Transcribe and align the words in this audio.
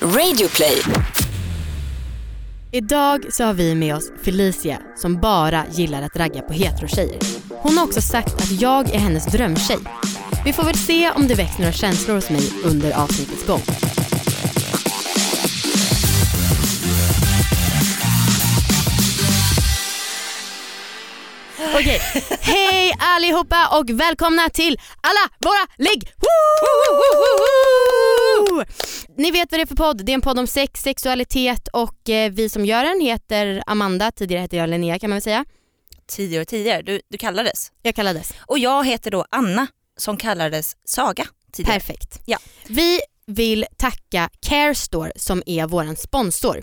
Radioplay. 0.00 0.82
Idag 2.72 3.32
så 3.32 3.44
har 3.44 3.54
vi 3.54 3.74
med 3.74 3.96
oss 3.96 4.10
Felicia 4.22 4.78
som 4.96 5.20
bara 5.20 5.64
gillar 5.72 6.02
att 6.02 6.16
ragga 6.16 6.42
på 6.42 6.52
heterotjejer. 6.52 7.18
Hon 7.50 7.78
har 7.78 7.84
också 7.84 8.00
sagt 8.00 8.34
att 8.34 8.60
jag 8.60 8.94
är 8.94 8.98
hennes 8.98 9.26
drömtjej. 9.26 9.78
Vi 10.44 10.52
får 10.52 10.64
väl 10.64 10.78
se 10.78 11.10
om 11.10 11.28
det 11.28 11.34
väcks 11.34 11.58
några 11.58 11.72
känslor 11.72 12.14
hos 12.14 12.30
mig 12.30 12.52
under 12.64 13.02
avsnittets 13.02 13.46
gång. 13.46 13.62
Okej, 21.74 22.00
hej 22.40 22.94
allihopa 22.98 23.78
och 23.78 23.90
välkomna 23.90 24.48
till 24.48 24.76
alla 25.00 25.28
våra 25.40 25.66
ligg! 25.78 26.12
Woo! 26.16 28.15
Ni 29.16 29.30
vet 29.30 29.50
vad 29.52 29.60
det 29.60 29.62
är 29.62 29.66
för 29.66 29.76
podd, 29.76 30.04
det 30.04 30.12
är 30.12 30.14
en 30.14 30.20
podd 30.20 30.38
om 30.38 30.46
sex, 30.46 30.80
sexualitet 30.82 31.68
och 31.72 32.08
eh, 32.10 32.30
vi 32.32 32.48
som 32.48 32.64
gör 32.64 32.84
den 32.84 33.00
heter 33.00 33.62
Amanda, 33.66 34.10
tidigare 34.12 34.40
hette 34.40 34.56
jag 34.56 34.70
Linnea 34.70 34.98
kan 34.98 35.10
man 35.10 35.16
väl 35.16 35.22
säga. 35.22 35.44
tio 36.06 36.40
år 36.40 36.44
tidigare. 36.44 36.82
Du, 36.82 37.00
du 37.08 37.18
kallades. 37.18 37.72
Jag 37.82 37.94
kallades. 37.94 38.32
Och 38.46 38.58
jag 38.58 38.86
heter 38.86 39.10
då 39.10 39.24
Anna 39.30 39.66
som 39.98 40.16
kallades 40.16 40.76
Saga 40.84 41.26
tidigare. 41.52 41.80
Perfekt. 41.80 42.20
Ja. 42.24 42.38
Vi 42.68 43.00
vill 43.26 43.66
tacka 43.78 44.30
Carestore 44.46 45.12
som 45.16 45.42
är 45.46 45.66
vår 45.66 45.94
sponsor. 45.94 46.62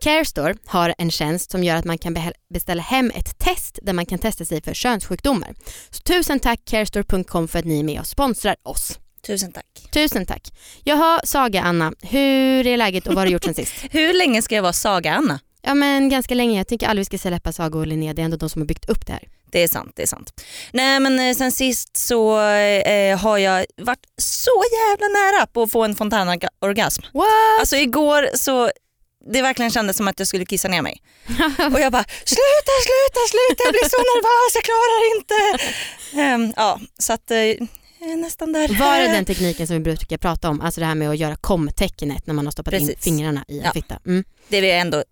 Carestore 0.00 0.54
har 0.66 0.94
en 0.98 1.10
tjänst 1.10 1.50
som 1.50 1.64
gör 1.64 1.76
att 1.76 1.84
man 1.84 1.98
kan 1.98 2.16
beställa 2.54 2.82
hem 2.82 3.12
ett 3.14 3.38
test 3.38 3.78
där 3.82 3.92
man 3.92 4.06
kan 4.06 4.18
testa 4.18 4.44
sig 4.44 4.62
för 4.62 4.74
könssjukdomar. 4.74 5.54
Så 5.90 5.98
tusen 6.02 6.40
tack 6.40 6.60
carestore.com 6.64 7.48
för 7.48 7.58
att 7.58 7.64
ni 7.64 7.80
är 7.80 7.84
med 7.84 8.00
och 8.00 8.06
sponsrar 8.06 8.56
oss. 8.62 8.98
Tusen 9.26 9.52
tack. 9.52 9.66
Tusen 9.92 10.26
tack. 10.26 10.52
Jaha, 10.84 11.20
Saga 11.24 11.62
Anna, 11.62 11.92
hur 12.02 12.66
är 12.66 12.76
läget 12.76 13.06
och 13.06 13.14
vad 13.14 13.18
har 13.20 13.26
du 13.26 13.32
gjort 13.32 13.44
sen 13.44 13.54
sist? 13.64 13.74
Hur 13.90 14.14
länge 14.14 14.42
ska 14.42 14.54
jag 14.54 14.62
vara 14.62 14.72
Saga 14.72 15.12
Anna? 15.12 15.40
Ja 15.62 15.74
men 15.74 16.08
ganska 16.08 16.34
länge, 16.34 16.58
jag 16.58 16.68
tycker 16.68 16.86
aldrig 16.86 17.00
vi 17.10 17.18
ska 17.18 17.28
släppa 17.28 17.52
Saga 17.52 17.78
och 17.78 17.86
Linnea, 17.86 18.14
det 18.14 18.22
är 18.22 18.24
ändå 18.24 18.36
de 18.36 18.48
som 18.48 18.62
har 18.62 18.66
byggt 18.66 18.88
upp 18.88 19.06
det 19.06 19.12
här. 19.12 19.28
Det 19.52 19.62
är 19.62 19.68
sant, 19.68 19.92
det 19.96 20.02
är 20.02 20.06
sant. 20.06 20.44
Nej 20.72 21.00
men 21.00 21.18
eh, 21.18 21.34
sen 21.36 21.52
sist 21.52 21.96
så 21.96 22.40
eh, 22.40 23.18
har 23.18 23.38
jag 23.38 23.66
varit 23.76 24.06
så 24.16 24.62
jävla 24.72 25.06
nära 25.06 25.46
på 25.46 25.62
att 25.62 25.72
få 25.72 25.84
en 25.84 25.94
fontänorgasm. 25.94 27.02
What? 27.12 27.26
Alltså 27.60 27.76
igår 27.76 28.28
så 28.34 28.70
det 29.32 29.42
verkligen 29.42 29.70
kändes 29.70 29.96
som 29.96 30.08
att 30.08 30.18
jag 30.18 30.28
skulle 30.28 30.44
kissa 30.44 30.68
ner 30.68 30.82
mig. 30.82 31.02
Och 31.72 31.80
jag 31.80 31.92
bara 31.92 32.04
sluta, 32.24 32.74
sluta, 32.88 33.20
sluta, 33.30 33.62
jag 33.64 33.72
blir 33.72 33.88
så 33.88 33.96
nervös, 34.10 34.54
jag 34.54 34.64
klarar 34.64 35.16
inte. 35.16 35.64
Ehm, 36.22 36.52
ja, 36.56 36.80
så 36.98 37.12
att 37.12 37.30
eh, 37.30 37.66
nästan 38.16 38.52
där. 38.52 38.68
Var 38.78 38.98
det 39.00 39.08
den 39.08 39.24
tekniken 39.24 39.66
som 39.66 39.76
vi 39.76 39.80
brukar 39.80 40.16
prata 40.18 40.48
om, 40.48 40.60
alltså 40.60 40.80
det 40.80 40.86
här 40.86 40.94
med 40.94 41.10
att 41.10 41.18
göra 41.18 41.36
komtecknet 41.36 42.26
när 42.26 42.34
man 42.34 42.46
har 42.46 42.52
stoppat 42.52 42.74
in 42.74 42.86
Precis. 42.86 43.04
fingrarna 43.04 43.44
i 43.48 43.58
en 43.58 43.64
Ja. 43.64 43.72
fitta? 43.72 43.98
Mm. 44.06 44.24
Det 44.48 44.60
vi 44.60 44.70
ändå 44.72 45.04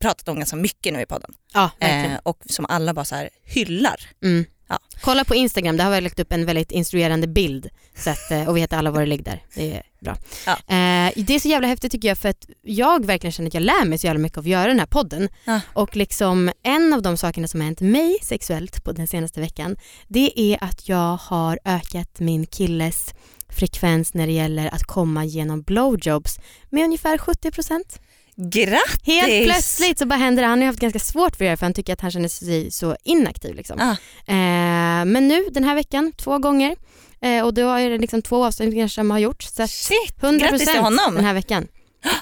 pratat 0.00 0.28
om 0.28 0.36
ganska 0.36 0.56
mycket 0.56 0.92
nu 0.92 1.00
i 1.00 1.06
podden. 1.06 1.30
Ja. 1.54 1.70
Eh, 1.78 2.12
och 2.22 2.38
som 2.46 2.66
alla 2.68 2.94
bara 2.94 3.04
så 3.04 3.28
hyllar. 3.44 4.00
Mm. 4.22 4.44
Ja. 4.68 4.78
Kolla 5.00 5.24
på 5.24 5.34
Instagram, 5.34 5.76
där 5.76 5.84
har 5.84 5.90
vi 5.92 6.00
lagt 6.00 6.20
upp 6.20 6.32
en 6.32 6.46
väldigt 6.46 6.72
instruerande 6.72 7.26
bild 7.26 7.68
så 7.96 8.10
att, 8.10 8.30
eh, 8.30 8.48
och 8.48 8.56
vi 8.56 8.60
heter 8.60 8.76
alla 8.76 8.90
våra 8.90 9.04
ligg 9.04 9.24
där. 9.24 9.42
Det 9.54 9.72
är 9.72 9.82
bra. 10.00 10.16
Ja. 10.46 10.52
Eh, 10.52 11.12
det 11.16 11.34
är 11.34 11.38
så 11.38 11.48
jävla 11.48 11.68
häftigt 11.68 11.92
tycker 11.92 12.08
jag 12.08 12.18
för 12.18 12.28
att 12.28 12.46
jag 12.62 13.06
verkligen 13.06 13.32
känner 13.32 13.48
att 13.48 13.54
jag 13.54 13.62
lär 13.62 13.84
mig 13.84 13.98
så 13.98 14.06
jävla 14.06 14.20
mycket 14.20 14.38
av 14.38 14.44
att 14.44 14.48
göra 14.48 14.66
den 14.68 14.78
här 14.78 14.86
podden. 14.86 15.28
Ja. 15.44 15.60
Och 15.72 15.96
liksom 15.96 16.52
en 16.62 16.92
av 16.92 17.02
de 17.02 17.16
sakerna 17.16 17.48
som 17.48 17.60
har 17.60 17.64
hänt 17.64 17.80
mig 17.80 18.18
sexuellt 18.22 18.84
på 18.84 18.92
den 18.92 19.06
senaste 19.06 19.40
veckan 19.40 19.76
det 20.08 20.40
är 20.40 20.64
att 20.64 20.88
jag 20.88 21.16
har 21.16 21.58
ökat 21.64 22.20
min 22.20 22.46
killes 22.46 23.14
frekvens 23.48 24.14
när 24.14 24.26
det 24.26 24.32
gäller 24.32 24.74
att 24.74 24.82
komma 24.82 25.24
genom 25.24 25.62
blowjobs 25.62 26.38
med 26.70 26.84
ungefär 26.84 27.18
70%. 27.18 28.00
Grattis! 28.42 29.06
Helt 29.06 29.44
plötsligt 29.44 29.98
så 29.98 30.06
bara 30.06 30.16
händer 30.16 30.42
det. 30.42 30.48
Han 30.48 30.58
har 30.60 30.66
haft 30.66 30.78
ganska 30.80 30.98
svårt 30.98 31.36
för 31.36 31.44
det 31.44 31.56
för 31.56 31.66
han 31.66 31.74
tycker 31.74 31.92
att 31.92 32.00
han 32.00 32.10
känner 32.10 32.28
sig 32.28 32.70
så 32.70 32.96
inaktiv. 33.04 33.54
Liksom. 33.54 33.80
Ah. 33.80 33.90
Eh, 34.32 35.04
men 35.04 35.28
nu 35.28 35.44
den 35.52 35.64
här 35.64 35.74
veckan, 35.74 36.12
två 36.16 36.38
gånger. 36.38 36.76
Eh, 37.20 37.44
och 37.44 37.54
då 37.54 37.68
är 37.70 37.90
det 37.90 37.98
liksom 37.98 38.22
två 38.22 38.44
avstängningar 38.44 38.88
som 38.88 39.10
har 39.10 39.18
gjorts. 39.18 39.48
Så 39.54 39.66
Shit, 39.68 40.14
100% 40.20 40.38
grattis 40.38 40.68
till 40.72 40.80
honom. 40.80 41.14
den 41.14 41.24
här 41.24 41.34
veckan. 41.34 41.66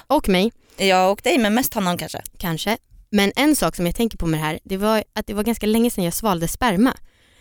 Och 0.07 0.29
mig, 0.29 0.51
Jag 0.77 1.11
och 1.11 1.19
dig 1.23 1.37
men 1.37 1.53
mest 1.53 1.73
honom 1.73 1.97
kanske. 1.97 2.21
kanske. 2.37 2.77
Men 3.09 3.31
en 3.35 3.55
sak 3.55 3.75
som 3.75 3.85
jag 3.85 3.95
tänker 3.95 4.17
på 4.17 4.25
med 4.25 4.39
det 4.39 4.43
här, 4.43 4.59
det 4.63 4.77
var 4.77 5.03
att 5.15 5.27
det 5.27 5.33
var 5.33 5.43
ganska 5.43 5.65
länge 5.67 5.89
sedan 5.91 6.03
jag 6.03 6.13
svalde 6.13 6.47
sperma. 6.47 6.93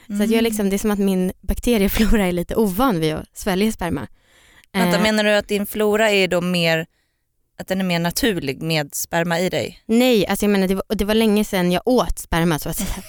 Så 0.06 0.12
att 0.12 0.18
Mm. 0.20 0.32
jag 0.32 0.42
liksom, 0.42 0.70
det 0.70 0.76
är 0.76 0.78
som 0.78 0.90
att 0.90 0.98
min 0.98 1.32
bakterieflora 1.40 2.26
är 2.26 2.32
lite 2.32 2.54
ovan 2.54 3.00
vid 3.00 3.14
att 3.14 3.36
svälja 3.38 3.72
sperma. 3.72 4.06
Vänta, 4.72 4.96
Eh, 4.96 5.02
menar 5.02 5.24
du 5.24 5.34
att 5.34 5.48
din 5.48 5.66
flora 5.66 6.10
är 6.10 6.28
då 6.28 6.40
mer, 6.40 6.86
att 7.58 7.68
den 7.68 7.80
är 7.80 7.84
mer 7.84 7.98
naturlig 7.98 8.62
med 8.62 8.94
sperma 8.94 9.40
i 9.40 9.48
dig? 9.48 9.82
Nej, 9.86 10.26
alltså 10.26 10.44
jag 10.44 10.50
menar 10.52 10.68
det 10.68 10.74
var, 10.74 10.84
det 10.88 11.04
var 11.04 11.14
länge 11.14 11.44
sedan 11.44 11.72
jag 11.72 11.82
åt 11.84 12.18
sperma 12.18 12.58
så 12.58 12.68
att 12.68 12.76
säga. 12.76 13.02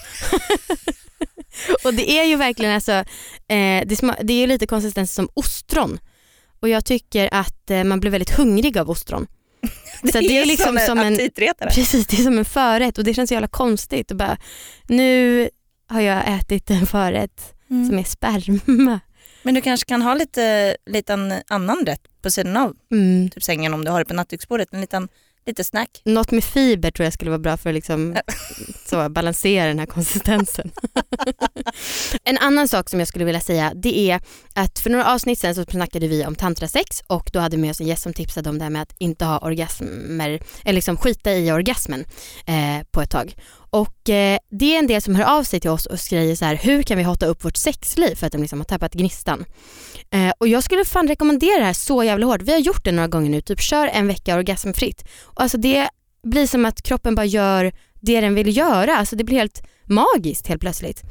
och 1.84 1.94
det 1.94 2.10
är 2.10 2.24
ju 2.24 2.36
verkligen 2.36 2.74
alltså, 2.74 2.92
eh, 2.92 3.86
det, 3.86 4.14
det 4.22 4.32
är 4.42 4.46
lite 4.46 4.66
konsistens 4.66 5.14
som 5.14 5.28
ostron. 5.34 5.98
Och 6.60 6.68
jag 6.68 6.84
tycker 6.84 7.28
att 7.34 7.70
eh, 7.70 7.84
man 7.84 8.00
blir 8.00 8.10
väldigt 8.10 8.30
hungrig 8.30 8.78
av 8.78 8.90
ostron. 8.90 9.26
Så 10.12 10.20
det 10.20 10.38
är 10.38 10.46
liksom 10.46 10.78
som 10.86 10.98
en, 10.98 11.12
aptitretare. 11.14 11.70
precis, 11.70 12.06
det 12.06 12.18
är 12.18 12.22
som 12.24 12.38
en 12.38 12.44
förrätt 12.44 12.98
och 12.98 13.04
det 13.04 13.14
känns 13.14 13.28
så 13.28 13.34
jävla 13.34 13.48
konstigt. 13.48 14.10
Och 14.10 14.16
bara, 14.16 14.36
nu 14.86 15.48
har 15.88 16.00
jag 16.00 16.22
ätit 16.28 16.70
en 16.70 16.86
förrätt 16.86 17.54
Mm. 17.70 17.88
som 17.88 17.98
är 17.98 18.04
sperma. 18.04 19.00
Men 19.48 19.54
du 19.54 19.60
kanske 19.60 19.86
kan 19.86 20.02
ha 20.02 20.14
lite, 20.14 20.76
lite 20.86 21.12
en 21.12 21.34
annan 21.48 21.86
rätt 21.86 22.00
på 22.22 22.30
sidan 22.30 22.56
av 22.56 22.76
Mm. 22.92 23.30
typ 23.30 23.42
sängen 23.42 23.74
om 23.74 23.84
du 23.84 23.90
har 23.90 23.98
det 23.98 24.04
på 24.04 24.14
nattduksbordet. 24.14 24.68
En 24.72 24.80
liten, 24.80 25.08
lite 25.46 25.64
snack. 25.64 26.02
Något 26.04 26.30
med 26.30 26.44
fiber 26.44 26.90
tror 26.90 27.04
jag 27.04 27.12
skulle 27.12 27.30
vara 27.30 27.38
bra 27.38 27.56
för 27.56 27.70
att 27.70 27.74
liksom, 27.74 28.16
så, 28.86 29.08
balansera 29.08 29.66
den 29.66 29.78
här 29.78 29.86
konsistensen. 29.86 30.70
en 32.24 32.38
annan 32.38 32.68
sak 32.68 32.90
som 32.90 32.98
jag 32.98 33.08
skulle 33.08 33.24
vilja 33.24 33.40
säga 33.40 33.72
det 33.74 34.10
är 34.10 34.20
att 34.54 34.78
för 34.78 34.90
några 34.90 35.14
avsnitt 35.14 35.38
sen 35.38 35.54
så 35.54 35.64
snackade 35.64 36.08
vi 36.08 36.26
om 36.26 36.34
tantrasex 36.34 37.02
och 37.06 37.30
då 37.32 37.38
hade 37.38 37.56
vi 37.56 37.62
med 37.62 37.70
oss 37.70 37.80
en 37.80 37.86
gäst 37.86 38.02
som 38.02 38.12
tipsade 38.12 38.50
om 38.50 38.58
det 38.58 38.64
här 38.64 38.70
med 38.70 38.82
att 38.82 38.94
inte 38.98 39.24
ha 39.24 39.38
orgasmer, 39.38 40.40
eller 40.64 40.74
liksom 40.74 40.96
skita 40.96 41.32
i 41.32 41.52
orgasmen 41.52 42.04
eh, 42.46 42.86
på 42.90 43.00
ett 43.00 43.10
tag. 43.10 43.34
Och 43.70 44.08
eh, 44.10 44.38
det 44.50 44.74
är 44.74 44.78
en 44.78 44.86
del 44.86 45.02
som 45.02 45.14
hör 45.14 45.38
av 45.38 45.42
sig 45.44 45.60
till 45.60 45.70
oss 45.70 45.86
och 45.86 46.00
skriver 46.00 46.34
så 46.34 46.44
här, 46.44 46.54
hur 46.56 46.82
kan 46.82 46.98
vi 46.98 47.04
hotta 47.04 47.26
upp 47.26 47.44
vårt 47.44 47.56
sexliv 47.56 48.14
för 48.14 48.26
att 48.26 48.32
de 48.32 48.40
liksom 48.40 48.60
har 48.60 48.64
tappat 48.64 48.92
gnistan? 48.94 49.44
Eh, 50.10 50.32
och 50.38 50.48
jag 50.48 50.64
skulle 50.64 50.84
fan 50.84 51.08
rekommendera 51.08 51.58
det 51.58 51.64
här 51.64 51.72
så 51.72 52.04
jävla 52.04 52.26
hårt. 52.26 52.42
Vi 52.42 52.52
har 52.52 52.58
gjort 52.58 52.84
det 52.84 52.92
några 52.92 53.08
gånger 53.08 53.30
nu, 53.30 53.40
typ 53.40 53.60
kör 53.60 53.86
en 53.86 54.06
vecka 54.06 54.36
orgasmfritt. 54.36 55.04
Och 55.24 55.42
alltså 55.42 55.58
det 55.58 55.88
blir 56.22 56.46
som 56.46 56.64
att 56.64 56.82
kroppen 56.82 57.14
bara 57.14 57.26
gör 57.26 57.72
det 58.00 58.20
den 58.20 58.34
vill 58.34 58.56
göra. 58.56 58.96
Alltså 58.96 59.16
det 59.16 59.24
blir 59.24 59.38
helt 59.38 59.62
magiskt 59.84 60.46
helt 60.46 60.60
plötsligt. 60.60 61.02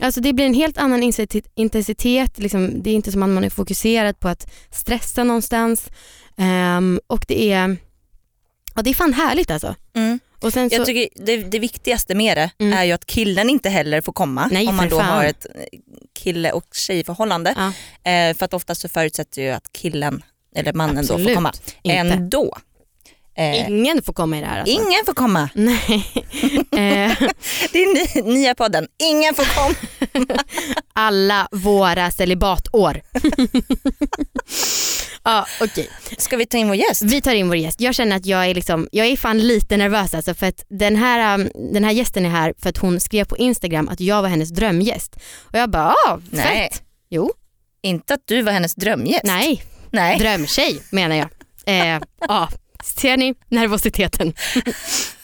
Alltså 0.00 0.20
det 0.20 0.32
blir 0.32 0.46
en 0.46 0.54
helt 0.54 0.78
annan 0.78 1.02
intensitet- 1.56 2.38
Liksom, 2.38 2.82
det 2.82 2.90
är 2.90 2.94
inte 2.94 3.12
som 3.12 3.22
att 3.22 3.28
man 3.28 3.44
är 3.44 3.50
fokuserad 3.50 4.20
på 4.20 4.28
att 4.28 4.52
stressa 4.70 5.24
någonstans. 5.24 5.88
Um, 6.36 7.00
och 7.06 7.24
det 7.28 7.52
är, 7.52 7.76
ja, 8.74 8.82
det 8.82 8.90
är 8.90 8.94
fan 8.94 9.12
härligt 9.12 9.50
alltså. 9.50 9.74
Mm. 9.94 10.20
Och 10.42 10.52
sen 10.52 10.70
så, 10.70 10.76
Jag 10.76 10.86
tycker 10.86 11.24
det, 11.26 11.36
det 11.36 11.58
viktigaste 11.58 12.14
med 12.14 12.36
det 12.36 12.50
Mm. 12.58 12.78
är 12.78 12.84
ju 12.84 12.92
att 12.92 13.06
killen 13.06 13.50
inte 13.50 13.68
heller 13.68 14.00
får 14.00 14.12
komma 14.12 14.48
Nej, 14.52 14.68
om 14.68 14.76
man 14.76 14.88
då 14.88 14.98
fan. 14.98 15.08
har 15.08 15.24
ett 15.24 15.46
eh, 15.54 15.78
kille 16.22 16.52
och 16.52 16.64
tjejförhållande. 16.74 17.54
Ja. 17.56 17.66
Eh, 18.12 18.36
för 18.36 18.44
att 18.44 18.54
oftast 18.54 18.80
så 18.80 18.88
förutsätter 18.88 19.42
ju 19.42 19.50
att 19.50 19.72
killen 19.72 20.22
eller 20.56 20.72
mannen 20.72 20.94
då 21.06 21.14
Absolut 21.14 21.28
får 21.28 21.34
komma. 21.34 21.52
inte. 21.82 21.96
Ändå. 21.98 22.56
Eh, 23.36 23.68
Ingen 23.68 24.02
får 24.02 24.12
komma 24.12 24.38
i 24.38 24.40
det 24.40 24.46
här 24.46 24.60
alltså. 24.60 24.74
ingen 24.74 25.04
får 25.06 25.14
komma. 25.14 25.48
Nej. 25.54 26.04
Eh, 26.72 27.12
Det 27.72 27.78
är 27.82 28.22
ny, 28.24 28.32
nya 28.34 28.54
podden. 28.54 28.88
Ingen 28.98 29.34
får 29.34 29.44
komma. 29.54 29.74
alla 30.92 31.48
våra 31.52 32.10
celibatår. 32.10 33.02
Ja, 35.24 35.46
okej. 35.60 35.90
Ska 36.18 36.36
vi 36.36 36.46
ta 36.46 36.56
in 36.58 36.66
vår 36.68 36.76
gäst? 36.76 37.02
Vi 37.02 37.20
tar 37.20 37.34
in 37.34 37.48
vår 37.48 37.56
gäst. 37.56 37.80
Jag 37.80 37.94
känner 37.94 38.16
att 38.16 38.26
jag 38.26 38.46
är, 38.46 38.54
liksom, 38.54 38.88
jag 38.92 39.06
är 39.06 39.16
fan 39.16 39.38
lite 39.38 39.76
nervös 39.76 40.14
alltså 40.14 40.34
för 40.34 40.46
att 40.46 40.64
den 40.68 40.96
här, 40.96 41.34
um, 41.38 41.50
den 41.72 41.84
här 41.84 41.92
gästen 41.92 42.26
är 42.26 42.30
här 42.30 42.54
för 42.58 42.68
att 42.70 42.76
hon 42.78 43.00
skrev 43.00 43.24
på 43.24 43.36
Instagram 43.36 43.88
att 43.88 44.00
jag 44.00 44.22
var 44.22 44.28
hennes 44.28 44.48
drömgäst. 44.50 45.16
Och 45.40 45.58
jag 45.58 45.70
bara, 45.70 45.94
ah, 46.06 46.18
fett. 46.18 46.30
Nej. 46.32 46.70
Jo, 47.10 47.32
Inte 47.82 48.14
att 48.14 48.20
du 48.24 48.42
var 48.42 48.52
hennes 48.52 48.74
drömgäst. 48.74 49.24
nej, 49.24 49.62
Nej. 49.90 50.18
drömtjej 50.18 50.82
menar 50.90 51.16
jag. 51.16 51.28
Eh, 51.66 52.00
ja, 52.28 52.48
ser 52.84 53.16
ni 53.16 53.34
nervositeten? 53.48 54.34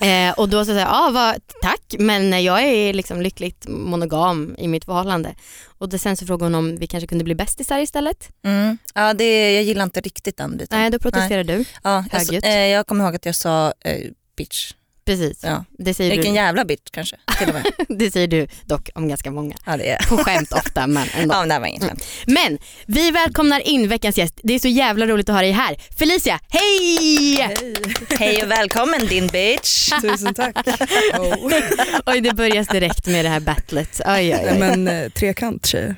Eh, 0.00 0.32
och 0.38 0.48
då 0.48 0.58
så 0.58 0.64
säger 0.64 0.80
jag, 0.80 0.88
ah, 0.90 1.10
vad, 1.10 1.34
tack 1.62 1.94
men 1.98 2.44
jag 2.44 2.62
är 2.62 2.92
liksom 2.92 3.20
lyckligt 3.20 3.68
monogam 3.68 4.54
i 4.58 4.68
mitt 4.68 4.84
förhållande. 4.84 5.34
Och 5.78 5.88
det, 5.88 5.98
sen 5.98 6.16
så 6.16 6.26
frågade 6.26 6.44
hon 6.44 6.54
om 6.54 6.76
vi 6.76 6.86
kanske 6.86 7.06
kunde 7.06 7.24
bli 7.24 7.34
bästisar 7.34 7.78
istället. 7.78 8.28
Mm. 8.44 8.78
Ja, 8.94 9.14
det, 9.14 9.54
jag 9.54 9.62
gillar 9.62 9.84
inte 9.84 10.00
riktigt 10.00 10.36
den 10.36 10.56
biten. 10.56 10.78
Nej, 10.78 10.90
då 10.90 10.98
protesterar 10.98 11.44
du. 11.44 11.64
Ja, 11.82 12.04
jag, 12.12 12.44
eh, 12.44 12.66
jag 12.66 12.86
kommer 12.86 13.04
ihåg 13.04 13.14
att 13.14 13.26
jag 13.26 13.34
sa 13.34 13.72
eh, 13.80 14.10
bitch. 14.36 14.72
Precis, 15.10 15.38
Ja. 15.42 15.64
det 15.78 15.94
säger, 15.94 16.10
Vilken 16.10 16.32
du, 16.32 16.36
jävla 16.40 16.64
bitch 16.64 16.90
kanske. 16.90 17.16
Till 17.38 17.48
och 17.48 17.54
med. 17.54 17.64
det 17.98 18.10
säger 18.10 18.28
du 18.28 18.46
dock 18.64 18.88
om 18.94 19.08
ganska 19.08 19.30
många. 19.30 19.56
Ja, 19.66 19.76
det 19.76 19.90
är. 19.90 20.06
På 20.08 20.16
skämt 20.16 20.52
ofta 20.52 20.86
men 20.86 21.06
ändå. 21.18 21.34
Ja, 21.34 21.46
det 21.46 21.58
var 21.58 21.66
inget 21.66 21.84
skämt. 21.84 22.04
Men 22.26 22.58
vi 22.86 23.10
välkomnar 23.10 23.60
in 23.60 23.88
veckans 23.88 24.18
gäst. 24.18 24.34
Det 24.42 24.54
är 24.54 24.58
så 24.58 24.68
jävla 24.68 25.06
roligt 25.06 25.28
att 25.28 25.34
ha 25.34 25.42
dig 25.42 25.50
här. 25.52 25.76
Felicia, 25.98 26.40
hej! 26.48 27.36
Hej, 27.36 27.74
Hej 28.18 28.42
och 28.44 28.50
välkommen 28.50 29.06
din 29.06 29.26
bitch. 29.26 29.90
tusen 30.02 30.34
tack. 30.34 30.56
Oh. 31.18 31.52
Oj 32.06 32.20
det 32.20 32.34
börjas 32.34 32.68
direkt 32.68 33.06
med 33.06 33.24
det 33.24 33.28
här 33.28 33.40
battlet. 33.40 34.00
Oj, 34.06 34.14
oj, 34.14 34.28
Nej, 34.30 34.48
oj. 34.52 34.58
men 34.58 34.88
eh, 34.88 35.08
trekant 35.08 35.66
tjejer. 35.66 35.96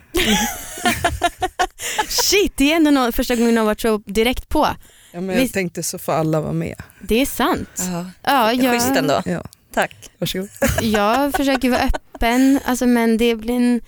Shit, 2.09 2.53
det 2.57 2.73
är 2.73 2.77
ändå 2.77 2.91
någon, 2.91 3.13
första 3.13 3.37
gången 3.37 3.55
någon 3.55 3.67
varit 3.67 3.81
så 3.81 3.99
direkt 4.07 4.49
på. 4.49 4.69
Ja, 5.13 5.21
men 5.21 5.35
jag 5.37 5.43
Visst. 5.43 5.55
tänkte 5.55 5.83
så 5.83 5.99
får 5.99 6.13
alla 6.13 6.41
vara 6.41 6.53
med. 6.53 6.75
Det 7.01 7.15
är 7.23 7.27
sant. 7.27 7.69
Ja. 7.77 8.11
Ja, 8.23 8.49
Schysst 8.73 8.89
jag, 8.89 8.97
ändå. 8.97 9.23
Ja, 9.25 9.45
Tack. 9.75 10.11
varsågod. 10.19 10.49
jag 10.83 11.33
försöker 11.33 11.71
vara 11.71 11.81
öppen, 11.81 12.61
alltså, 12.65 12.87
men 12.87 13.17
det 13.17 13.35
blir 13.37 13.55
en... 13.55 13.81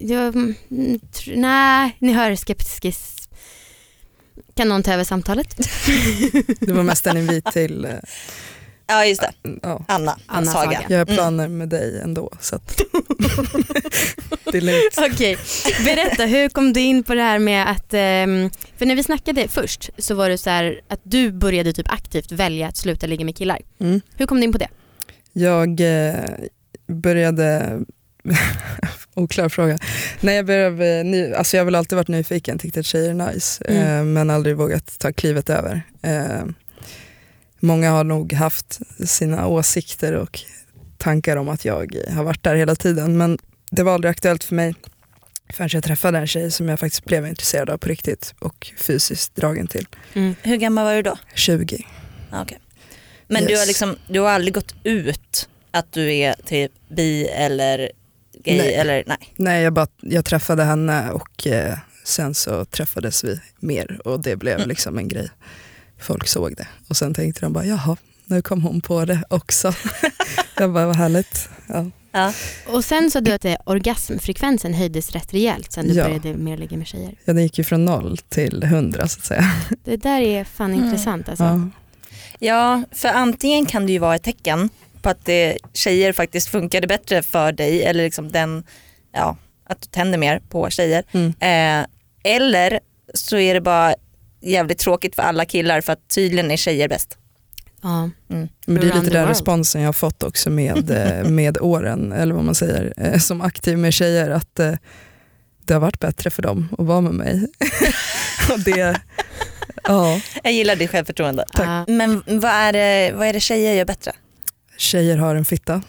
Jag, 0.00 0.34
mm, 0.36 0.54
tr- 1.12 1.36
nej, 1.36 1.96
ni 1.98 2.12
hör 2.12 2.36
skeptisk. 2.36 3.28
Kan 4.56 4.68
någon 4.68 4.82
ta 4.82 4.92
över 4.92 5.04
samtalet? 5.04 5.56
Det 6.60 6.72
var 6.72 6.82
mest 6.82 7.06
en 7.06 7.16
invit 7.16 7.44
till, 7.52 7.84
eh, 7.84 7.90
Ja 8.86 9.06
just 9.06 9.20
det, 9.20 9.32
ja, 9.62 9.84
Anna, 9.88 10.18
Anna 10.26 10.46
Saga. 10.52 10.64
Saga. 10.64 10.80
jag 10.88 10.98
har 10.98 11.04
Mm. 11.04 11.14
planer 11.16 11.48
med 11.48 11.68
dig 11.68 12.00
ändå. 12.00 12.30
Så 12.40 12.56
att 12.56 12.76
det 14.52 14.58
är 14.58 14.60
lugnt. 14.60 15.12
Okej, 15.12 15.38
berätta 15.84 16.24
hur 16.24 16.48
kom 16.48 16.72
du 16.72 16.80
in 16.80 17.02
på 17.02 17.14
det 17.14 17.22
här 17.22 17.38
med 17.38 17.70
att, 17.70 17.94
ehm, 17.94 18.50
för 18.78 18.86
när 18.86 18.94
vi 18.96 19.02
snackade 19.02 19.48
först 19.48 19.90
så 19.98 20.14
var 20.14 20.28
det 20.28 20.38
så 20.38 20.50
här 20.50 20.80
att 20.88 21.00
du 21.02 21.32
började 21.32 21.72
typ 21.72 21.92
aktivt 21.92 22.32
välja 22.32 22.68
att 22.68 22.76
sluta 22.76 23.06
ligga 23.06 23.24
med 23.24 23.36
killar. 23.36 23.58
Mm. 23.80 24.00
Hur 24.16 24.26
kom 24.26 24.38
du 24.40 24.44
in 24.44 24.52
på 24.52 24.58
det? 24.58 24.68
Jag 25.32 25.80
eh, 25.80 26.14
började, 26.86 27.78
oklar 29.14 29.48
fråga. 29.48 29.78
Nej, 30.20 30.36
jag, 30.36 30.46
började, 30.46 31.02
ny, 31.02 31.32
alltså 31.32 31.56
jag 31.56 31.60
har 31.60 31.64
väl 31.64 31.74
alltid 31.74 31.96
varit 31.96 32.08
nyfiken, 32.08 32.58
tyckte 32.58 32.80
att 32.80 32.86
tjejer 32.86 33.10
är 33.10 33.32
nice, 33.32 33.64
Mm. 33.68 33.82
eh, 33.98 34.04
men 34.04 34.30
aldrig 34.30 34.56
vågat 34.56 34.98
ta 34.98 35.12
klivet 35.12 35.50
över. 35.50 35.82
Många 37.64 37.90
har 37.90 38.04
nog 38.04 38.32
haft 38.32 38.80
sina 39.06 39.46
åsikter 39.46 40.12
och 40.12 40.40
tankar 40.98 41.36
om 41.36 41.48
att 41.48 41.64
jag 41.64 41.96
har 42.10 42.24
varit 42.24 42.42
där 42.42 42.54
hela 42.54 42.74
tiden, 42.76 43.16
men 43.18 43.38
det 43.70 43.82
var 43.82 43.94
aldrig 43.94 44.10
aktuellt 44.10 44.44
för 44.44 44.54
mig 44.54 44.74
förrän 45.52 45.70
jag 45.72 45.84
träffade 45.84 46.18
en 46.18 46.26
tjej 46.26 46.50
som 46.50 46.68
jag 46.68 46.80
faktiskt 46.80 47.04
blev 47.04 47.26
intresserad 47.26 47.70
av 47.70 47.78
på 47.78 47.88
riktigt 47.88 48.34
och 48.38 48.72
fysiskt 48.78 49.34
dragen 49.36 49.66
till. 49.66 49.86
Hur 50.42 50.56
gammal 50.56 50.84
var 50.84 50.94
du 50.94 51.02
då? 51.02 51.16
20. 51.34 51.86
Ja, 52.30 52.42
okej. 52.42 52.58
Men 53.28 53.44
du, 53.44 53.50
Yes. 53.50 53.60
har 53.60 53.66
liksom, 53.66 53.96
du 54.08 54.20
har 54.20 54.30
aldrig 54.30 54.54
gått 54.54 54.74
ut 54.84 55.48
att 55.70 55.92
du 55.92 56.14
är 56.14 56.34
typ 56.46 56.72
bi 56.88 57.24
eller 57.28 57.78
gay 58.44 58.58
Nej. 58.58 58.74
eller 58.74 59.04
nej? 59.06 59.18
Nej, 59.36 59.62
jag, 59.62 59.72
bara, 59.72 59.86
jag 60.00 60.24
träffade 60.24 60.64
henne 60.64 61.10
och 61.10 61.46
eh, 61.46 61.78
sen 62.04 62.34
så 62.34 62.64
träffades 62.64 63.24
vi 63.24 63.40
mer 63.60 64.00
och 64.04 64.20
det 64.22 64.36
blev 64.36 64.56
Mm. 64.56 64.68
liksom 64.68 64.98
en 64.98 65.08
grej. 65.08 65.28
Folk 66.04 66.28
såg 66.28 66.56
det 66.56 66.66
och 66.88 66.96
sen 66.96 67.14
tänkte 67.14 67.40
de 67.40 67.52
bara 67.52 67.64
jaha, 67.66 67.96
nu 68.24 68.42
kom 68.42 68.62
hon 68.62 68.80
på 68.80 69.04
det 69.04 69.24
också. 69.30 69.74
jag 70.58 70.72
bara 70.72 70.86
vad 70.86 70.96
härligt. 70.96 71.48
Ja. 71.68 71.86
Ja. 72.12 72.32
Och 72.66 72.84
sen 72.84 73.10
sa 73.10 73.20
du 73.20 73.32
att 73.32 73.46
orgasmfrekvensen 73.66 74.74
höjdes 74.74 75.10
rätt 75.10 75.34
rejält 75.34 75.72
sen 75.72 75.88
du 75.88 75.94
Ja. 75.94 76.04
började 76.04 76.34
mer 76.34 76.56
ligga 76.56 76.76
med 76.76 76.86
tjejer. 76.86 77.14
Ja, 77.24 77.32
den 77.32 77.42
gick 77.42 77.58
ju 77.58 77.64
från 77.64 77.84
noll 77.84 78.16
till 78.28 78.62
hundra 78.64 79.08
så 79.08 79.18
att 79.18 79.24
säga. 79.24 79.52
Det 79.84 79.96
där 79.96 80.20
är 80.20 80.44
fan 80.44 80.72
Mm. 80.72 80.84
intressant 80.84 81.28
alltså. 81.28 81.44
Ja. 81.44 81.60
ja, 82.38 82.82
för 82.92 83.08
antingen 83.08 83.66
kan 83.66 83.86
det 83.86 83.92
ju 83.92 83.98
vara 83.98 84.14
ett 84.14 84.22
tecken 84.22 84.68
på 85.02 85.08
att 85.10 85.24
det, 85.24 85.58
tjejer 85.72 86.12
faktiskt 86.12 86.48
funkade 86.48 86.86
bättre 86.86 87.22
för 87.22 87.52
dig 87.52 87.82
eller 87.82 88.04
liksom 88.04 88.32
den, 88.32 88.64
ja, 89.12 89.36
att 89.68 89.80
du 89.82 89.86
tänder 89.88 90.18
mer 90.18 90.38
på 90.48 90.70
tjejer. 90.70 91.04
Mm. 91.12 91.28
Eh, 91.40 91.86
eller 92.34 92.80
så 93.14 93.36
är 93.36 93.54
det 93.54 93.60
bara 93.60 93.94
jävligt 94.44 94.78
tråkigt 94.78 95.14
för 95.14 95.22
alla 95.22 95.44
killar 95.44 95.80
för 95.80 95.92
att 95.92 96.08
tydligen 96.08 96.50
är 96.50 96.56
tjejer 96.56 96.88
bäst. 96.88 97.18
Ja. 97.82 98.10
Men 98.26 98.48
det 98.66 98.72
är 98.80 99.00
lite 99.00 99.10
den 99.10 99.28
responsen 99.28 99.80
jag 99.80 99.88
har 99.88 99.92
fått 99.92 100.22
också 100.22 100.50
med, 100.50 100.90
eh, 101.24 101.30
med 101.30 101.58
åren, 101.60 102.12
eller 102.12 102.34
vad 102.34 102.44
man 102.44 102.54
säger, 102.54 102.94
eh, 102.96 103.18
som 103.18 103.40
aktiv 103.40 103.78
med 103.78 103.94
tjejer, 103.94 104.30
att 104.30 104.60
eh, 104.60 104.72
det 105.64 105.72
har 105.74 105.80
varit 105.80 106.00
bättre 106.00 106.30
för 106.30 106.42
dem 106.42 106.68
att 106.78 106.86
vara 106.86 107.00
med 107.00 107.14
mig. 107.14 107.46
och 108.52 108.60
det, 108.60 109.00
ja, 109.84 110.20
Jag 110.42 110.52
gillar 110.52 110.76
ditt 110.76 110.90
självförtroende. 110.90 111.44
Ja. 111.52 111.84
Men 111.88 112.22
vad 112.26 112.50
är, 112.50 112.72
det, 112.72 113.12
vad 113.14 113.26
är 113.28 113.32
det 113.32 113.40
tjejer 113.40 113.74
gör 113.74 113.84
bättre? 113.84 114.12
tjejer 114.76 115.16
har 115.16 115.34
en 115.34 115.44
fitta. 115.44 115.82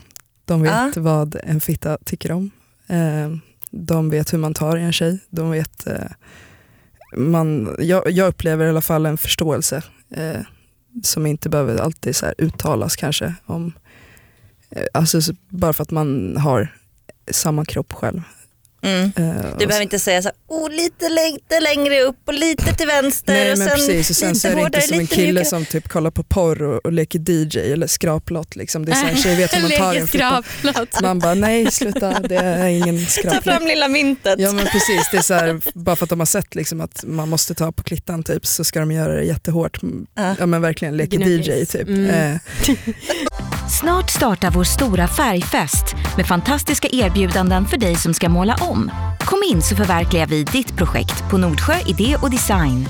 De 0.45 0.61
vet 0.61 0.71
Ja. 0.71 0.91
vad 0.95 1.35
en 1.43 1.61
fitta 1.61 1.97
tycker 2.05 2.31
om. 2.31 2.51
De 3.71 4.09
vet 4.09 4.33
hur 4.33 4.37
man 4.37 4.53
tar 4.53 4.77
i 4.77 4.81
en 4.81 4.93
tjej. 4.93 5.19
De 5.29 5.51
vet, 5.51 5.87
man, 7.17 7.75
jag, 7.79 8.11
jag 8.11 8.27
upplever 8.27 8.65
i 8.65 8.69
alla 8.69 8.81
fall 8.81 9.05
en 9.05 9.17
förståelse 9.17 9.83
eh, 10.11 10.41
som 11.03 11.25
inte 11.25 11.49
behöver 11.49 11.77
alltid 11.77 12.15
så 12.15 12.25
här 12.25 12.35
uttalas 12.37 12.95
kanske. 12.95 13.33
Om, 13.45 13.73
eh, 14.69 14.83
alltså, 14.93 15.33
bara 15.49 15.73
för 15.73 15.83
att 15.83 15.91
man 15.91 16.37
har 16.37 16.75
samma 17.31 17.65
kropp 17.65 17.93
själv. 17.93 18.21
Mm. 18.85 19.11
Eh, 19.15 19.45
Du 19.59 19.65
behöver 19.67 19.83
inte 19.83 19.99
säga 19.99 20.21
så 20.21 20.27
här, 20.27 20.35
oh, 20.47 20.69
lite, 20.71 21.09
lite 21.09 21.59
längre 21.59 22.01
upp 22.01 22.17
och 22.27 22.33
lite 22.33 22.73
till 22.75 22.87
vänster 22.87 23.33
Nej 23.33 23.51
och 23.51 23.57
sen 23.57 23.67
precis, 23.69 24.09
och 24.09 24.15
sen 24.15 24.27
lite 24.29 24.39
så 24.39 24.47
är 24.47 24.55
det 24.55 24.61
inte 24.61 24.81
som 24.81 24.99
en 24.99 25.07
kille 25.07 25.25
mjukare. 25.27 25.45
som 25.45 25.65
typ 25.65 25.87
kollar 25.87 26.11
på 26.11 26.23
porr 26.23 26.63
och, 26.63 26.85
och 26.85 26.91
leker 26.91 27.19
DJ 27.31 27.71
eller 27.73 27.87
skraplott. 27.87 28.55
Liksom. 28.55 28.85
Det 28.85 28.91
är 28.91 28.95
så 28.95 29.01
här, 29.05 29.11
en 29.11 29.17
tjej 29.17 29.35
vet 29.35 29.55
hur 29.55 29.61
man 29.61 29.71
tar 29.77 29.93
en 29.95 30.07
skraplott. 30.07 31.01
Man 31.01 31.19
bara 31.19 31.33
nej 31.33 31.71
sluta, 31.71 32.19
det 32.19 32.35
är 32.35 32.67
ingen 32.67 32.99
Ta 33.05 33.09
skraplott. 33.11 33.43
fram 33.43 33.67
lilla 33.67 33.87
myntet. 33.87 34.35
Ja 34.39 34.51
men 34.51 34.65
precis, 34.65 35.09
det 35.11 35.17
är 35.17 35.21
så 35.21 35.33
här, 35.33 35.61
bara 35.73 35.95
för 35.95 36.03
att 36.05 36.09
de 36.09 36.19
har 36.19 36.25
sett 36.25 36.55
liksom 36.55 36.81
att 36.81 37.03
man 37.07 37.29
måste 37.29 37.53
ta 37.53 37.71
på 37.71 37.83
klittan 37.83 38.23
typ, 38.23 38.45
så 38.45 38.63
ska 38.63 38.79
de 38.79 38.91
göra 38.91 39.13
det 39.15 39.23
jättehårt. 39.23 39.77
Ja. 40.15 40.35
Ja 40.39 40.45
men 40.45 40.61
verkligen 40.61 40.97
leka. 40.97 41.15
DJ 41.15 41.65
typ. 41.65 41.87
Mm. 41.87 42.09
Eh, 42.09 42.37
Snart 43.69 44.09
startar 44.09 44.51
vår 44.51 44.63
stora 44.63 45.07
färgfest 45.07 45.95
med 46.17 46.27
fantastiska 46.27 46.87
erbjudanden 46.91 47.65
för 47.65 47.77
dig 47.77 47.95
som 47.95 48.13
ska 48.13 48.29
måla 48.29 48.55
om. 48.61 48.91
Kom 49.19 49.43
in 49.51 49.61
så 49.61 49.75
förverkligar 49.75 50.27
vi 50.27 50.43
ditt 50.43 50.77
projekt 50.77 51.29
på 51.31 51.37
Nordsjö 51.37 51.73
Idé 51.87 52.17
och 52.21 52.29
Design. 52.29 52.85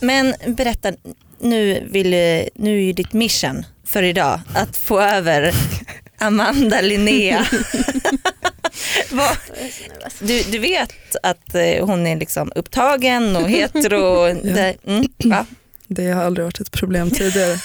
Men 0.00 0.34
berätta, 0.56 0.92
nu, 1.40 1.88
vill, 1.90 2.10
nu 2.54 2.78
är 2.78 2.82
ju 2.82 2.92
ditt 2.92 3.12
mission 3.12 3.64
för 3.86 4.02
idag 4.02 4.40
att 4.54 4.76
få 4.76 5.00
över 5.00 5.54
Amanda 6.18 6.80
Linnea. 6.80 7.46
Vad- 9.16 9.36
du, 10.18 10.42
du 10.42 10.58
vet 10.58 11.16
att 11.22 11.54
eh, 11.54 11.86
hon 11.86 12.06
är 12.06 12.16
liksom 12.16 12.52
upptagen 12.54 13.36
och 13.36 13.50
hetero. 13.50 14.24
det, 14.42 14.76
mm, 14.86 15.08
va? 15.24 15.46
det 15.86 16.10
har 16.10 16.24
aldrig 16.24 16.44
varit 16.44 16.60
ett 16.60 16.70
problem 16.70 17.10
tidigare. 17.10 17.52
Äh, 17.52 17.58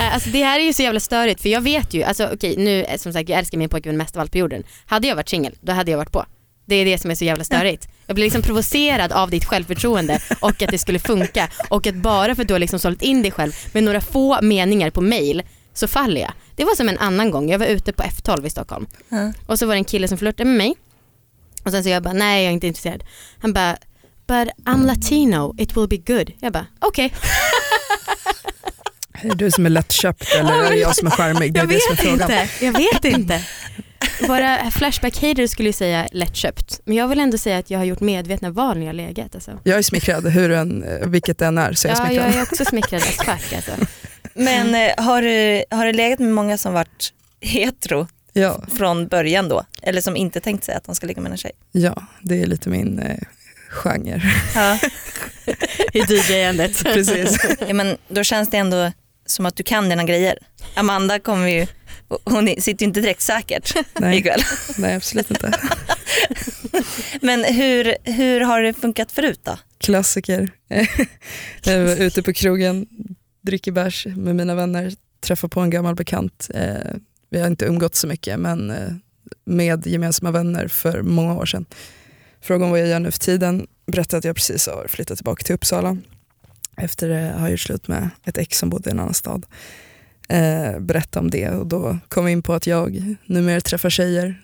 Alltså 0.14 0.30
det 0.30 0.42
här 0.44 0.60
är 0.60 0.64
ju 0.64 0.72
så 0.72 0.82
jävla 0.82 1.00
störigt 1.00 1.42
för 1.42 1.48
jag 1.48 1.60
vet 1.60 1.94
ju, 1.94 2.02
alltså 2.02 2.30
okej 2.34 2.56
nu 2.56 2.84
eh, 2.84 2.96
som 2.98 3.12
sagt 3.12 3.28
jag 3.28 3.38
älskar 3.38 3.58
min 3.58 3.68
pojkvän 3.68 3.96
mest 3.96 4.16
av 4.16 4.20
allt 4.20 4.32
på 4.32 4.38
jorden. 4.38 4.64
Hade 4.86 5.08
jag 5.08 5.16
varit 5.16 5.28
singel 5.28 5.54
då 5.60 5.72
hade 5.72 5.90
jag 5.90 5.98
varit 5.98 6.12
på. 6.12 6.24
Det 6.66 6.74
är 6.76 6.84
det 6.84 6.98
som 6.98 7.10
är 7.10 7.14
så 7.14 7.24
jävla 7.24 7.44
störigt. 7.44 7.88
Jag 8.06 8.14
blir 8.14 8.24
liksom 8.24 8.42
provocerad 8.42 9.12
av 9.12 9.30
ditt 9.30 9.44
självförtroende 9.44 10.20
och 10.40 10.62
att 10.62 10.70
det 10.70 10.78
skulle 10.78 10.98
funka 10.98 11.48
och 11.68 11.86
att 11.86 11.94
bara 11.94 12.34
för 12.34 12.42
att 12.42 12.48
du 12.48 12.54
har 12.54 12.58
liksom 12.58 12.78
sålt 12.78 13.02
in 13.02 13.22
dig 13.22 13.30
själv 13.30 13.52
med 13.72 13.84
några 13.84 14.00
få 14.00 14.42
meningar 14.42 14.90
på 14.90 15.00
mail 15.00 15.42
så 15.78 15.88
faller 15.88 16.20
jag. 16.20 16.32
Det 16.56 16.64
var 16.64 16.74
som 16.74 16.88
en 16.88 16.98
annan 16.98 17.30
gång, 17.30 17.50
jag 17.50 17.58
var 17.58 17.66
ute 17.66 17.92
på 17.92 18.02
F12 18.02 18.46
i 18.46 18.50
Stockholm 18.50 18.86
Ja. 19.08 19.32
och 19.46 19.58
så 19.58 19.66
var 19.66 19.74
det 19.74 19.78
en 19.80 19.84
kille 19.84 20.08
som 20.08 20.18
flörtade 20.18 20.48
med 20.48 20.58
mig 20.58 20.74
och 21.64 21.70
sen 21.70 21.82
så 21.84 21.88
jag 21.90 22.02
bara 22.02 22.14
nej 22.14 22.42
jag 22.44 22.50
är 22.50 22.54
inte 22.54 22.66
intresserad. 22.66 23.04
Han 23.38 23.52
bara 23.52 23.76
but 24.26 24.48
I'm 24.64 24.86
latino, 24.86 25.54
it 25.58 25.76
will 25.76 25.88
be 25.88 26.14
good. 26.14 26.32
Jag 26.40 26.52
bara 26.52 26.66
okej. 26.78 27.12
Är 29.22 29.28
det 29.28 29.34
du 29.34 29.50
som 29.50 29.66
är 29.66 29.70
lättköpt 29.70 30.34
eller 30.34 30.64
är 30.64 30.70
det 30.70 30.76
jag 30.76 30.96
som 30.96 31.06
är 31.06 31.10
charmig? 31.10 31.52
Det 31.52 31.58
är 31.60 31.62
Jag 31.62 31.68
det 31.68 31.80
som 31.80 31.92
är 31.92 32.16
vet 32.16 32.20
inte. 32.20 32.48
Jag 32.64 32.72
vet 32.72 33.04
inte. 33.04 33.42
Våra 34.28 34.58
Flashback-haters 34.70 35.46
skulle 35.46 35.68
ju 35.68 35.72
säga 35.72 36.08
lättköpt. 36.12 36.80
Men 36.84 36.96
jag 36.96 37.08
vill 37.08 37.20
ändå 37.20 37.38
säga 37.38 37.58
att 37.58 37.70
jag 37.70 37.78
har 37.78 37.84
gjort 37.84 38.00
medvetna 38.00 38.50
val 38.50 38.74
när 38.76 38.82
jag 38.86 38.88
har 38.88 38.94
legat. 38.94 39.34
Alltså. 39.34 39.60
Jag 39.64 39.78
är 39.78 39.82
smickrad, 39.82 40.26
hur 40.26 40.50
en, 40.50 40.84
vilket 41.10 41.38
den 41.38 41.58
är 41.58 41.72
så 41.72 41.88
är 41.88 41.92
jag 41.92 42.06
Ja, 42.06 42.12
jag 42.12 42.34
är 42.34 42.42
också 42.42 42.64
smickrad 42.64 43.02
as 43.02 43.16
fuck 43.16 43.52
alltså. 43.52 43.72
Men 44.36 44.74
eh, 44.74 45.04
har, 45.04 45.22
du, 45.22 45.64
har 45.70 45.86
du 45.86 45.92
legat 45.92 46.18
med 46.18 46.32
många 46.32 46.58
som 46.58 46.72
varit 46.72 47.12
hetero 47.40 48.06
Ja, 48.32 48.62
från 48.76 49.08
början 49.08 49.48
då? 49.48 49.64
Eller 49.82 50.00
som 50.00 50.16
inte 50.16 50.40
tänkt 50.40 50.64
sig 50.64 50.74
att 50.74 50.84
de 50.84 50.94
ska 50.94 51.06
ligga 51.06 51.20
med 51.22 51.32
en 51.32 51.38
tjej? 51.38 51.52
ja, 51.72 52.02
det 52.22 52.42
är 52.42 52.46
lite 52.46 52.68
min 52.68 52.98
eh, 52.98 53.18
genre. 53.70 54.20
Ja. 54.54 54.78
I 55.92 55.98
DJ-andet. 56.00 56.82
Precis. 56.84 57.38
ja, 57.68 57.74
men 57.74 57.96
då 58.08 58.24
känns 58.24 58.50
det 58.50 58.56
ändå 58.56 58.92
som 59.26 59.46
att 59.46 59.56
du 59.56 59.62
kan 59.62 59.88
dina 59.88 60.04
grejer. 60.04 60.38
Amanda 60.74 61.18
kommer 61.18 61.48
ju, 61.48 61.66
hon 62.24 62.48
sitter 62.48 62.82
ju 62.84 62.88
inte 62.88 63.00
direkt 63.00 63.20
säkert 63.22 63.74
Nej, 64.00 64.18
ikväll. 64.18 64.40
nej 64.76 64.94
absolut 64.96 65.30
inte. 65.30 65.52
Men 67.20 67.44
hur, 67.44 67.96
hur 68.12 68.40
har 68.40 68.62
det 68.62 68.72
funkat 68.74 69.12
förut 69.12 69.40
då? 69.42 69.58
Klassiker. 69.78 70.50
Jag 71.64 71.78
var 71.84 71.96
ute 71.96 72.22
på 72.22 72.32
krogen, 72.32 72.86
dricker 73.46 73.72
bärs 73.72 74.06
med 74.06 74.36
mina 74.36 74.54
vänner, 74.54 74.94
träffar 75.20 75.48
på 75.48 75.60
en 75.60 75.70
gammal 75.70 75.94
bekant. 75.94 76.50
Eh, 76.54 76.94
vi 77.30 77.40
har 77.40 77.46
inte 77.46 77.64
umgått 77.64 77.94
så 77.94 78.06
mycket 78.06 78.40
men 78.40 78.70
eh, 78.70 78.92
med 79.44 79.86
gemensamma 79.86 80.30
vänner 80.30 80.68
för 80.68 81.02
många 81.02 81.34
år 81.34 81.46
sedan. 81.46 81.66
Frågan 82.40 82.70
vad 82.70 82.80
jag 82.80 82.88
gör 82.88 83.00
nu 83.00 83.10
för 83.10 83.18
tiden. 83.18 83.66
Berättade 83.86 84.18
att 84.18 84.24
jag 84.24 84.36
precis 84.36 84.66
har 84.66 84.86
flyttat 84.88 85.18
tillbaka 85.18 85.42
till 85.42 85.54
Uppsala 85.54 85.96
efter 86.76 87.10
att 87.10 87.40
ha 87.40 87.48
gjort 87.48 87.60
slut 87.60 87.88
med 87.88 88.10
ett 88.24 88.38
ex 88.38 88.58
som 88.58 88.70
bodde 88.70 88.90
i 88.90 88.92
en 88.92 89.00
annan 89.00 89.14
stad. 89.14 89.46
Eh, 90.28 90.80
berätta 90.80 91.20
om 91.20 91.30
det 91.30 91.50
och 91.50 91.66
då 91.66 91.98
kom 92.08 92.24
vi 92.24 92.32
in 92.32 92.42
på 92.42 92.52
att 92.52 92.66
jag 92.66 93.16
numera 93.26 93.60
träffar 93.60 93.90
tjejer. 93.90 94.42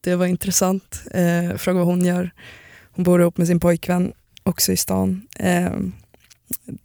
Det 0.00 0.16
var 0.16 0.26
intressant. 0.26 1.02
Eh, 1.10 1.56
fråga 1.56 1.78
vad 1.78 1.86
hon 1.86 2.04
gör. 2.04 2.30
Hon 2.90 3.04
bor 3.04 3.20
ihop 3.20 3.36
med 3.36 3.46
sin 3.46 3.60
pojkvän, 3.60 4.12
också 4.42 4.72
i 4.72 4.76
stan. 4.76 5.26
Eh, 5.38 5.72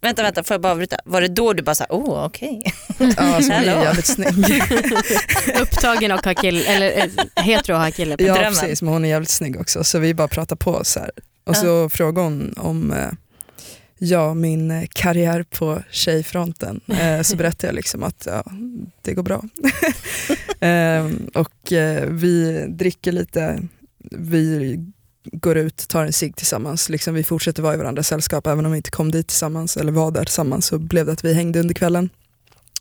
Vänta, 0.00 0.22
vänta, 0.22 0.44
får 0.44 0.54
jag 0.54 0.60
bara 0.60 0.72
avbryta? 0.72 0.96
Var 1.04 1.20
det 1.20 1.28
då 1.28 1.52
du 1.52 1.62
bara 1.62 1.74
sa, 1.74 1.86
oh 1.88 2.24
okej. 2.24 2.62
ja, 2.98 3.06
alltså 3.16 3.52
hon 3.52 3.62
är 3.64 3.82
jävligt 3.82 4.06
snygg. 4.06 4.62
Upptagen 5.60 6.12
och 6.12 6.24
har 6.24 6.34
kille, 6.34 6.64
eller 6.64 6.98
eh, 6.98 7.44
hetero 7.44 7.76
och 7.76 7.82
har 7.82 7.90
kille 7.90 8.16
på 8.16 8.22
ja 8.22 8.34
drömmen. 8.34 8.54
precis, 8.54 8.82
men 8.82 8.92
hon 8.92 9.04
är 9.04 9.08
jävligt 9.08 9.30
snygg 9.30 9.60
också 9.60 9.84
så 9.84 9.98
vi 9.98 10.14
bara 10.14 10.28
pratar 10.28 10.56
på 10.56 10.84
så 10.84 11.00
här. 11.00 11.10
Och 11.44 11.56
så 11.56 11.88
frågade 11.88 12.26
hon 12.26 12.54
om 12.56 12.92
eh, 12.92 13.08
ja, 13.98 14.34
min 14.34 14.70
eh, 14.70 14.84
karriär 14.92 15.42
på 15.42 15.82
tjejfronten. 15.90 16.80
Så 17.22 17.36
berättade 17.36 17.66
jag 17.66 17.74
liksom 17.74 18.02
att 18.02 18.26
ja, 18.26 18.44
det 19.02 19.14
går 19.14 19.22
bra. 19.22 19.42
eh, 20.68 21.10
och 21.34 21.72
vi 22.08 22.64
dricker 22.68 23.12
lite, 23.12 23.62
vi 24.10 24.76
går 25.24 25.56
ut, 25.56 25.88
tar 25.88 26.04
en 26.04 26.12
cigg 26.12 26.36
tillsammans. 26.36 26.88
Liksom, 26.88 27.14
vi 27.14 27.24
fortsätter 27.24 27.62
vara 27.62 27.74
i 27.74 27.76
varandras 27.76 28.08
sällskap 28.08 28.46
även 28.46 28.66
om 28.66 28.72
vi 28.72 28.76
inte 28.76 28.90
kom 28.90 29.10
dit 29.10 29.26
tillsammans 29.28 29.76
eller 29.76 29.92
var 29.92 30.10
där 30.10 30.24
tillsammans 30.24 30.66
så 30.66 30.78
blev 30.78 31.06
det 31.06 31.12
att 31.12 31.24
vi 31.24 31.34
hängde 31.34 31.60
under 31.60 31.74
kvällen. 31.74 32.10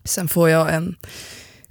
Sen 0.04 0.28
får 0.28 0.50
jag 0.50 0.74
en 0.74 0.96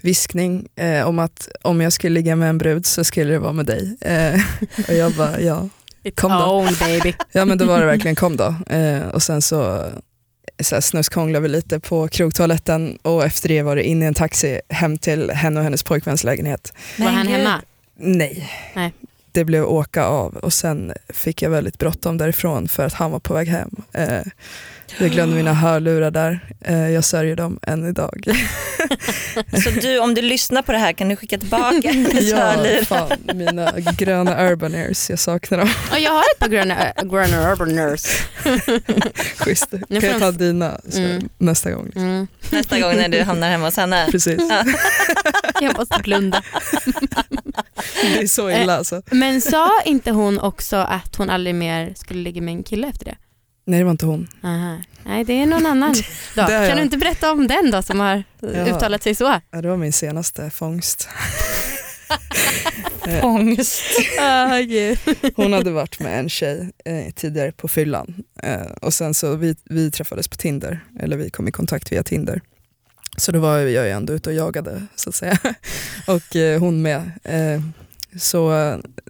viskning 0.03 0.69
eh, 0.77 1.09
om 1.09 1.19
att 1.19 1.49
om 1.63 1.81
jag 1.81 1.93
skulle 1.93 2.15
ligga 2.15 2.37
med 2.37 2.51
en 2.51 2.59
brud 2.59 2.87
så 2.87 3.05
skulle 3.05 3.33
det 3.33 3.39
vara 3.39 3.53
med 3.53 3.67
dig. 3.67 3.97
Eh, 4.01 4.41
och 4.89 4.95
jag 4.95 5.13
bara, 5.13 5.41
ja. 5.41 5.69
Kom 6.15 6.33
då. 6.33 6.45
own 6.45 6.69
baby. 6.81 7.15
ja 7.33 7.45
men 7.45 7.59
då 7.59 7.65
var 7.65 7.81
det 7.81 7.87
verkligen 7.87 8.17
kom 8.17 8.37
då. 8.37 8.55
Eh, 8.75 9.09
och 9.09 9.23
sen 9.23 9.43
så, 9.43 9.87
så 10.63 10.75
här, 10.75 10.81
snuskonglade 10.81 11.43
vi 11.43 11.49
lite 11.49 11.81
på 11.81 12.09
krogtoaletten 12.09 12.99
och 13.03 13.25
efter 13.25 13.49
det 13.49 13.63
var 13.63 13.77
det 13.77 13.83
in 13.83 14.03
i 14.03 14.07
en 14.07 14.15
taxi 14.15 14.61
hem 14.69 14.99
till 14.99 15.31
henne 15.31 15.61
och 15.61 15.65
hennes 15.65 15.83
pojkväns 15.83 16.25
lägenhet. 16.25 16.73
Var 16.99 17.07
han 17.07 17.27
hemma? 17.27 17.63
Nej. 17.97 18.51
Nej. 18.75 18.93
Det 19.33 19.45
blev 19.45 19.65
åka 19.65 20.05
av 20.05 20.37
och 20.37 20.53
sen 20.53 20.93
fick 21.09 21.43
jag 21.43 21.51
väldigt 21.51 21.79
bråttom 21.79 22.19
därifrån 22.19 22.69
för 22.69 22.87
att 22.87 22.93
han 22.95 23.11
var 23.11 23.19
på 23.21 23.35
väg 23.35 23.49
hem. 23.49 23.71
Eh, 23.93 24.23
jag 24.99 25.11
glömde 25.11 25.37
mina 25.37 25.53
hörlurar 25.55 26.11
där. 26.11 26.41
Eh, 26.61 26.91
jag 26.91 27.05
sörjer 27.05 27.37
dem 27.37 27.59
än 27.63 27.89
idag. 27.89 28.25
Så 29.65 29.71
du, 29.71 29.99
om 29.99 30.15
du 30.15 30.23
lyssnar 30.23 30.63
på 30.63 30.73
det 30.73 30.79
här 30.79 30.93
kan 30.93 31.09
du 31.09 31.17
skicka 31.17 31.39
tillbaka 31.39 31.89
hennes 31.93 32.25
ja, 32.31 32.37
hörlurar? 32.37 32.85
fan, 32.85 33.19
mina 33.35 33.73
gröna 33.81 34.49
urban 34.51 34.75
ears, 34.75 35.11
jag 35.11 35.19
saknar 35.19 35.59
dem. 35.59 35.69
Ja, 35.91 35.99
jag 35.99 36.13
har 36.13 36.21
ett 36.35 36.39
par 36.39 36.49
gröna, 36.49 36.89
äh, 36.93 37.05
gröna 37.05 37.53
urban 37.53 37.69
nurse. 37.69 38.09
Schysst. 39.39 39.71
Kan 39.71 40.01
jag 40.01 40.19
ta 40.21 40.31
dina 40.31 40.81
så, 40.89 40.99
Mm. 41.01 41.29
nästa 41.39 41.71
gång? 41.71 41.85
Liksom. 41.85 42.03
Mm. 42.03 42.27
Nästa 42.51 42.81
gång 42.81 42.97
när 42.97 43.09
du 43.09 43.23
hamnar 43.23 43.49
hemma 43.51 43.65
hos 43.65 43.77
henne. 43.77 44.09
Precis. 44.11 44.41
Jag 45.61 45.77
måste 45.79 45.99
blunda. 46.03 46.43
Det 48.15 48.23
är 48.23 48.27
så 48.27 48.51
illa 48.51 48.77
alltså. 48.77 49.03
Men 49.11 49.41
sa 49.41 49.71
inte 49.85 50.11
hon 50.11 50.41
också 50.41 50.77
att 50.77 51.17
hon 51.17 51.31
aldrig 51.31 51.55
mer 51.55 51.93
skulle 51.97 52.21
ligga 52.23 52.43
med 52.43 52.55
en 52.55 52.63
kille 52.63 52.89
efter 52.89 53.05
det? 53.05 53.17
Nej 53.67 53.79
det 53.79 53.85
var 53.85 53.91
inte 53.91 54.07
hon. 54.07 54.29
Aha. 54.45 54.77
Nej 55.05 55.25
det 55.25 55.33
är 55.43 55.47
någon 55.47 55.67
annan 55.67 55.95
då. 56.35 56.43
Kan 56.47 56.53
jag. 56.53 56.77
du 56.77 56.83
inte 56.83 56.97
berätta 56.99 57.33
om 57.33 57.47
den 57.47 57.71
då 57.71 57.83
som 57.83 58.01
har 58.01 58.23
Ja. 58.41 58.49
uttalat 58.49 59.03
sig 59.03 59.15
så? 59.15 59.41
Ja, 59.51 59.63
det 59.63 59.69
var 59.69 59.77
min 59.77 59.93
senaste 59.93 60.51
fångst. 60.51 61.09
Ångest. 63.23 63.83
Oh, 64.19 64.59
gud. 64.61 64.99
Hon 65.37 65.53
hade 65.53 65.71
varit 65.71 66.01
med 66.01 66.19
en 66.19 66.29
tjej 66.29 66.71
eh, 66.85 67.13
tidigare 67.15 67.53
på 67.53 67.69
fyllan 67.69 68.15
eh, 68.43 68.61
och 68.83 68.95
sen 68.95 69.15
så 69.15 69.35
vi, 69.37 69.57
vi 69.65 69.91
träffades 69.91 70.29
på 70.29 70.37
Tinder, 70.37 70.81
eller 71.01 71.17
vi 71.17 71.31
kom 71.31 71.49
i 71.49 71.53
kontakt 71.53 71.93
via 71.93 72.03
Tinder. 72.03 72.41
Så 73.17 73.33
då 73.33 73.39
var 73.39 73.59
jag 73.59 73.85
ju 73.87 73.91
ändå 73.91 74.13
ute 74.13 74.31
och 74.31 74.37
jagade 74.37 74.83
så 74.97 75.09
att 75.09 75.15
säga. 75.15 75.39
och 76.07 76.37
eh, 76.37 76.61
hon 76.61 76.83
med. 76.83 77.11
Så 78.19 78.51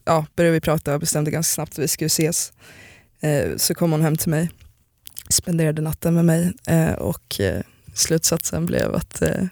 ja, 0.04 0.26
började 0.36 0.54
vi 0.54 0.60
prata 0.60 0.94
och 0.94 1.00
bestämde 1.00 1.30
ganska 1.30 1.54
snabbt 1.54 1.72
att 1.72 1.78
vi 1.78 1.88
skulle 1.88 2.06
ses. 2.06 2.52
Eh, 3.20 3.56
så 3.56 3.74
kom 3.74 3.92
hon 3.92 4.02
hem 4.02 4.16
till 4.16 4.30
mig, 4.30 4.50
spenderade 5.28 5.82
natten 5.82 6.14
med 6.14 6.24
mig 6.24 6.52
eh, 6.66 6.92
och 6.92 7.40
eh, 7.40 7.60
slutsatsen 7.94 8.66
blev 8.66 8.94
att 8.94 9.22
eh, 9.22 9.44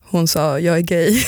hon 0.00 0.28
sa 0.28 0.58
jag 0.60 0.76
är 0.78 0.80
gay. 0.82 1.22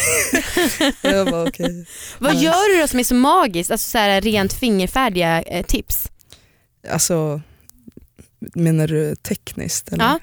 jag 1.02 1.30
var 1.30 1.48
okej. 1.48 1.86
Vad 2.18 2.32
Nice. 2.34 2.44
gör 2.44 2.74
du 2.74 2.80
då 2.80 2.88
som 2.88 2.98
är 3.00 3.04
så 3.04 3.14
magiskt? 3.14 3.70
Alltså 3.70 3.90
så 3.90 3.98
här, 3.98 4.20
rent 4.20 4.52
fingerfärdiga 4.52 5.42
eh, 5.42 5.66
tips? 5.66 6.10
Alltså, 6.90 7.40
menar 8.54 8.86
du 8.86 9.16
tekniskt? 9.16 9.92
Eller? 9.92 10.04
Ja. 10.04 10.18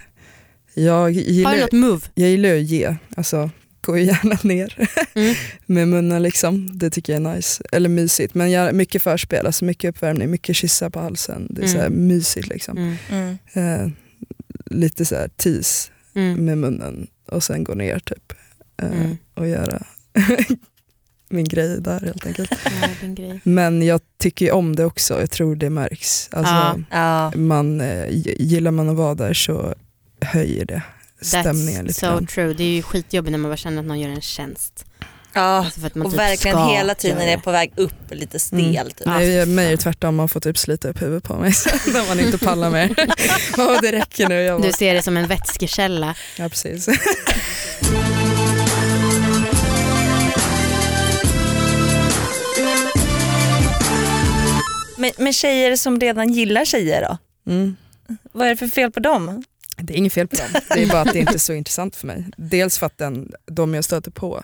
Jag, 0.75 0.93
Har 0.93 1.09
du 1.09 1.13
gillar, 1.21 1.57
något 1.61 1.71
move? 1.71 2.01
jag 2.13 2.29
gillar 2.29 2.55
att 2.55 2.61
ge, 2.61 2.95
alltså 3.17 3.49
gå 3.83 3.97
gärna 3.97 4.37
ner 4.43 4.89
Mm. 5.15 5.35
med 5.65 5.87
munnen 5.87 6.23
liksom. 6.23 6.77
Det 6.77 6.89
tycker 6.89 7.13
jag 7.13 7.25
är 7.25 7.35
nice, 7.35 7.63
eller 7.71 7.89
mysigt. 7.89 8.33
Men 8.35 8.51
jag, 8.51 8.75
mycket 8.75 9.01
förspel, 9.01 9.45
alltså 9.45 9.65
mycket 9.65 9.89
uppvärmning, 9.89 10.31
mycket 10.31 10.55
kyssar 10.55 10.89
på 10.89 10.99
halsen. 10.99 11.47
Det 11.49 11.61
är 11.61 11.65
Mm. 11.65 11.73
så 11.75 11.81
här 11.81 11.89
mysigt 11.89 12.47
liksom. 12.47 12.77
Mm. 12.77 12.95
Mm. 13.09 13.37
Eh, 13.83 13.89
lite 14.65 15.05
så 15.05 15.15
här 15.15 15.27
tease 15.27 15.89
Mm. 16.15 16.45
med 16.45 16.57
munnen 16.57 17.07
och 17.27 17.43
sen 17.43 17.63
gå 17.63 17.73
ner 17.73 17.99
typ 17.99 18.33
eh, 18.81 18.91
Mm. 19.01 19.17
och 19.33 19.47
göra 19.47 19.83
min 21.29 21.45
grej 21.45 21.81
där 21.81 21.99
helt 21.99 22.25
enkelt. 22.25 22.51
Ja, 22.81 22.87
din 23.01 23.15
grej. 23.15 23.39
Men 23.43 23.81
jag 23.81 24.01
tycker 24.17 24.45
ju 24.45 24.51
om 24.51 24.75
det 24.75 24.85
också, 24.85 25.19
jag 25.19 25.31
tror 25.31 25.55
det 25.55 25.69
märks. 25.69 26.29
Alltså, 26.31 26.53
Ja. 26.53 26.79
Ja. 26.91 27.37
man, 27.37 27.81
eh, 27.81 28.05
gillar 28.39 28.71
man 28.71 28.89
att 28.89 28.95
vara 28.95 29.15
där 29.15 29.33
så 29.33 29.75
höjer 30.21 30.65
det 30.65 30.81
stämningen 31.23 31.81
That's 31.83 31.87
lite 31.87 31.99
so 31.99 32.05
grann. 32.05 32.27
true. 32.27 32.53
Det 32.53 32.63
är 32.63 32.67
ju 32.67 32.81
skitjobbigt 32.83 33.31
när 33.31 33.37
man 33.39 33.51
bara 33.51 33.57
känner 33.57 33.79
att 33.79 33.85
någon 33.87 33.99
gör 33.99 34.09
en 34.09 34.21
tjänst. 34.21 34.85
ja. 35.33 35.41
Alltså 35.41 35.79
man 35.93 36.05
Och 36.05 36.11
typ 36.11 36.19
verkligen 36.19 36.57
hela 36.67 36.95
tiden 36.95 37.21
är 37.21 37.27
det. 37.27 37.37
på 37.37 37.51
väg 37.51 37.71
upp 37.75 37.93
lite 38.11 38.39
stel. 38.39 38.59
Mm. 38.59 38.87
Typ. 38.87 39.05
Nej, 39.05 39.45
mig 39.45 39.67
är 39.67 39.71
det 39.71 39.77
tvärtom, 39.77 40.15
man 40.15 40.29
får 40.29 40.39
typ 40.39 40.57
slita 40.57 40.87
upp 40.89 41.01
huvudet 41.01 41.23
på 41.23 41.35
mig 41.35 41.53
så, 41.53 41.69
när 41.93 42.07
man 42.07 42.19
inte 42.19 42.37
pallar 42.37 42.69
mer. 42.69 42.95
Åh, 43.57 43.77
det 43.81 43.91
räcker 43.91 44.29
nu. 44.29 44.35
Jag 44.41 44.61
bara, 44.61 44.67
Du 44.67 44.73
ser 44.73 44.93
det 44.93 45.01
som 45.01 45.17
en 45.17 45.27
vätskekälla. 45.27 46.15
ja, 46.37 46.49
precis. 46.49 46.87
Men, 54.97 55.11
men 55.17 55.33
tjejer 55.33 55.75
som 55.75 55.99
redan 55.99 56.33
gillar 56.33 56.65
tjejer 56.65 57.01
då? 57.01 57.17
Mm. 57.51 57.75
Vad 58.31 58.45
är 58.47 58.49
det 58.49 58.57
för 58.57 58.67
fel 58.67 58.91
på 58.91 58.99
dem? 58.99 59.43
Det 59.85 59.93
är 59.93 59.97
inget 59.97 60.13
fel 60.13 60.27
på 60.27 60.35
dem, 60.35 60.61
det 60.69 60.83
är 60.83 60.87
bara 60.87 61.01
att 61.01 61.13
det 61.13 61.19
inte 61.19 61.33
är 61.33 61.37
så 61.37 61.53
intressant 61.53 61.95
för 61.95 62.07
mig. 62.07 62.25
Dels 62.37 62.77
för 62.77 62.85
att 62.85 62.97
den, 62.97 63.31
de 63.45 63.73
jag 63.73 63.83
stöter 63.83 64.11
på, 64.11 64.43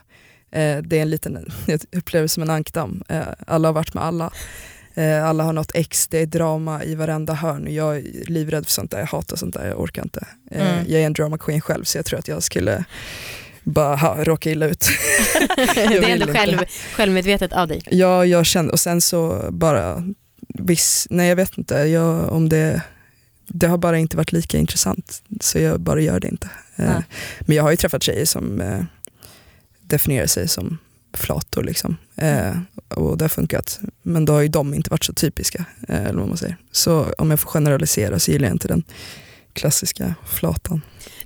eh, 0.51 0.77
det 0.77 0.97
är 0.97 1.01
en 1.01 1.09
liten, 1.09 1.51
jag 1.67 1.81
upplever 1.91 2.27
som 2.27 2.43
en 2.43 2.49
ankdamm. 2.49 3.03
Eh, 3.09 3.21
alla 3.47 3.67
har 3.67 3.73
varit 3.73 3.93
med 3.93 4.03
alla. 4.03 4.31
Eh, 4.93 5.25
alla 5.25 5.43
har 5.43 5.53
något 5.53 5.71
ex, 5.73 6.07
det 6.07 6.17
är 6.19 6.25
drama 6.25 6.83
i 6.83 6.95
varenda 6.95 7.33
hörn. 7.33 7.67
Jag 7.73 7.97
är 7.97 8.03
livrädd 8.25 8.65
för 8.65 8.71
sånt 8.71 8.91
där, 8.91 8.99
jag 8.99 9.05
hatar 9.05 9.35
sånt 9.37 9.53
där, 9.53 9.67
jag 9.67 9.79
orkar 9.79 10.01
inte. 10.03 10.27
Eh, 10.51 10.61
Mm. 10.73 10.85
Jag 10.87 11.01
är 11.01 11.05
en 11.05 11.13
drama 11.13 11.37
queen 11.37 11.61
själv 11.61 11.83
så 11.83 11.97
jag 11.97 12.05
tror 12.05 12.19
att 12.19 12.27
jag 12.27 12.43
skulle 12.43 12.83
bara 13.63 13.95
ha, 13.95 14.23
råka 14.23 14.51
illa 14.51 14.65
ut. 14.65 14.79
det 15.55 15.81
är 15.81 16.03
ändå 16.09 16.25
inte. 16.27 16.33
själv, 16.33 16.57
självmedvetet 16.95 17.53
av 17.53 17.67
dig. 17.67 17.81
Ja, 17.91 18.25
jag 18.25 18.45
kände, 18.45 18.71
och 18.71 18.79
sen 18.79 19.01
så 19.01 19.47
bara, 19.51 20.03
viss, 20.47 21.07
nej 21.09 21.29
jag 21.29 21.35
vet 21.35 21.57
inte, 21.57 21.75
jag, 21.75 22.31
om 22.31 22.49
det, 22.49 22.81
det 23.49 23.67
har 23.67 23.77
bara 23.77 23.97
inte 23.97 24.17
varit 24.17 24.31
lika 24.31 24.57
intressant 24.57 25.23
så 25.41 25.59
jag 25.59 25.79
bara 25.79 26.01
gör 26.01 26.19
det 26.19 26.27
inte. 26.27 26.49
Eh, 26.75 26.85
Nej. 26.85 27.03
Men 27.39 27.55
jag 27.55 27.63
har 27.63 27.71
ju 27.71 27.77
träffat 27.77 28.03
tjejer 28.03 28.25
som 28.25 28.61
eh, 28.61 28.83
definierar 29.81 30.27
sig 30.27 30.47
som 30.47 30.77
flator 31.13 31.63
liksom. 31.63 31.97
Eh, 32.15 32.57
och 32.87 33.17
det 33.17 33.23
har 33.23 33.29
funkat. 33.29 33.79
Men 34.01 34.25
då 34.25 34.33
har 34.33 34.41
ju 34.41 34.47
de 34.47 34.73
inte 34.73 34.89
varit 34.89 35.03
så 35.03 35.13
typiska. 35.13 35.65
Eller 35.87 36.19
vad 36.19 36.27
man 36.27 36.37
säger. 36.37 36.57
Så 36.71 37.13
om 37.17 37.29
jag 37.29 37.39
får 37.39 37.49
generalisera 37.49 38.19
så 38.19 38.31
gillar 38.31 38.47
jag 38.47 38.55
inte 38.55 38.67
den 38.67 38.83
klassiska 39.53 40.15
flatan. 40.25 40.81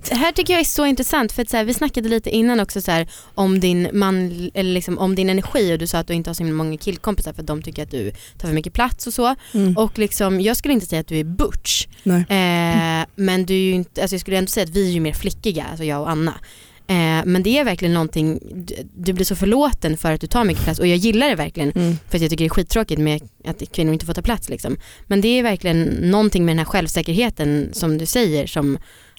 Det 0.09 0.15
här 0.15 0.31
tycker 0.31 0.53
jag 0.53 0.59
är 0.59 0.65
så 0.65 0.85
intressant 0.85 1.31
för 1.31 1.41
att 1.41 1.49
så 1.49 1.57
här, 1.57 1.63
vi 1.63 1.73
snackade 1.73 2.09
lite 2.09 2.29
innan 2.29 2.59
också 2.59 2.81
så 2.81 2.91
här, 2.91 3.07
om, 3.35 3.59
din 3.59 3.89
man, 3.93 4.31
eller 4.53 4.73
liksom, 4.73 4.97
om 4.97 5.15
din 5.15 5.29
energi 5.29 5.73
och 5.73 5.79
du 5.79 5.87
sa 5.87 5.97
att 5.97 6.07
du 6.07 6.13
inte 6.13 6.29
har 6.29 6.35
så 6.35 6.43
många 6.43 6.77
killkompisar 6.77 7.33
för 7.33 7.41
att 7.41 7.47
de 7.47 7.61
tycker 7.61 7.83
att 7.83 7.91
du 7.91 8.11
tar 8.37 8.47
för 8.47 8.55
mycket 8.55 8.73
plats 8.73 9.07
och 9.07 9.13
så. 9.13 9.35
Mm. 9.53 9.77
Och 9.77 9.99
liksom, 9.99 10.41
jag 10.41 10.57
skulle 10.57 10.73
inte 10.73 10.85
säga 10.85 10.99
att 10.99 11.07
du 11.07 11.19
är 11.19 11.23
butch 11.23 11.87
eh, 12.05 13.07
men 13.15 13.45
du 13.45 13.53
är 13.53 13.57
ju 13.57 13.71
inte, 13.71 14.01
alltså 14.01 14.13
jag 14.13 14.21
skulle 14.21 14.37
ändå 14.37 14.47
säga 14.47 14.63
att 14.63 14.69
vi 14.69 14.87
är 14.87 14.91
ju 14.91 14.99
mer 14.99 15.13
flickiga, 15.13 15.63
alltså 15.63 15.83
jag 15.83 16.01
och 16.01 16.09
Anna. 16.09 16.33
Eh, 16.87 17.25
men 17.25 17.43
det 17.43 17.59
är 17.59 17.63
verkligen 17.63 17.93
någonting, 17.93 18.39
du, 18.53 18.75
du 18.95 19.13
blir 19.13 19.25
så 19.25 19.35
förlåten 19.35 19.97
för 19.97 20.11
att 20.11 20.21
du 20.21 20.27
tar 20.27 20.43
mycket 20.43 20.63
plats 20.63 20.79
och 20.79 20.87
jag 20.87 20.97
gillar 20.97 21.29
det 21.29 21.35
verkligen 21.35 21.71
Mm. 21.71 21.97
för 22.09 22.17
att 22.17 22.21
jag 22.21 22.29
tycker 22.31 22.43
det 22.43 22.47
är 22.47 22.49
skittråkigt 22.49 23.01
med 23.01 23.21
att 23.45 23.71
kvinnor 23.71 23.93
inte 23.93 24.05
får 24.05 24.13
ta 24.13 24.21
plats. 24.21 24.49
Liksom. 24.49 24.77
Men 25.07 25.21
det 25.21 25.27
är 25.27 25.43
verkligen 25.43 25.83
någonting 25.83 26.45
med 26.45 26.51
den 26.51 26.59
här 26.59 26.65
självsäkerheten 26.65 27.69
som 27.73 27.97
du 27.97 28.05
säger 28.05 28.47
som 28.47 28.77